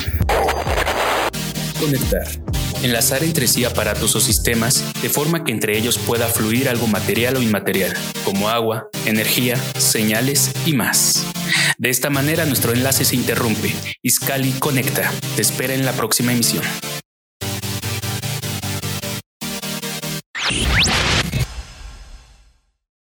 Conectar. 1.80 2.22
Enlazar 2.82 3.22
entre 3.22 3.46
sí 3.46 3.64
aparatos 3.64 4.16
o 4.16 4.20
sistemas 4.20 4.84
de 5.02 5.08
forma 5.08 5.44
que 5.44 5.52
entre 5.52 5.78
ellos 5.78 5.98
pueda 5.98 6.26
fluir 6.26 6.68
algo 6.68 6.88
material 6.88 7.36
o 7.36 7.42
inmaterial, 7.42 7.92
como 8.24 8.48
agua, 8.48 8.88
energía, 9.06 9.56
señales 9.76 10.52
y 10.66 10.72
más. 10.72 11.24
De 11.78 11.90
esta 11.90 12.10
manera 12.10 12.44
nuestro 12.44 12.72
enlace 12.72 13.04
se 13.04 13.16
interrumpe. 13.16 13.72
Iscali 14.02 14.50
conecta. 14.52 15.12
Te 15.36 15.42
espera 15.42 15.74
en 15.74 15.84
la 15.84 15.92
próxima 15.92 16.32
emisión. 16.32 16.62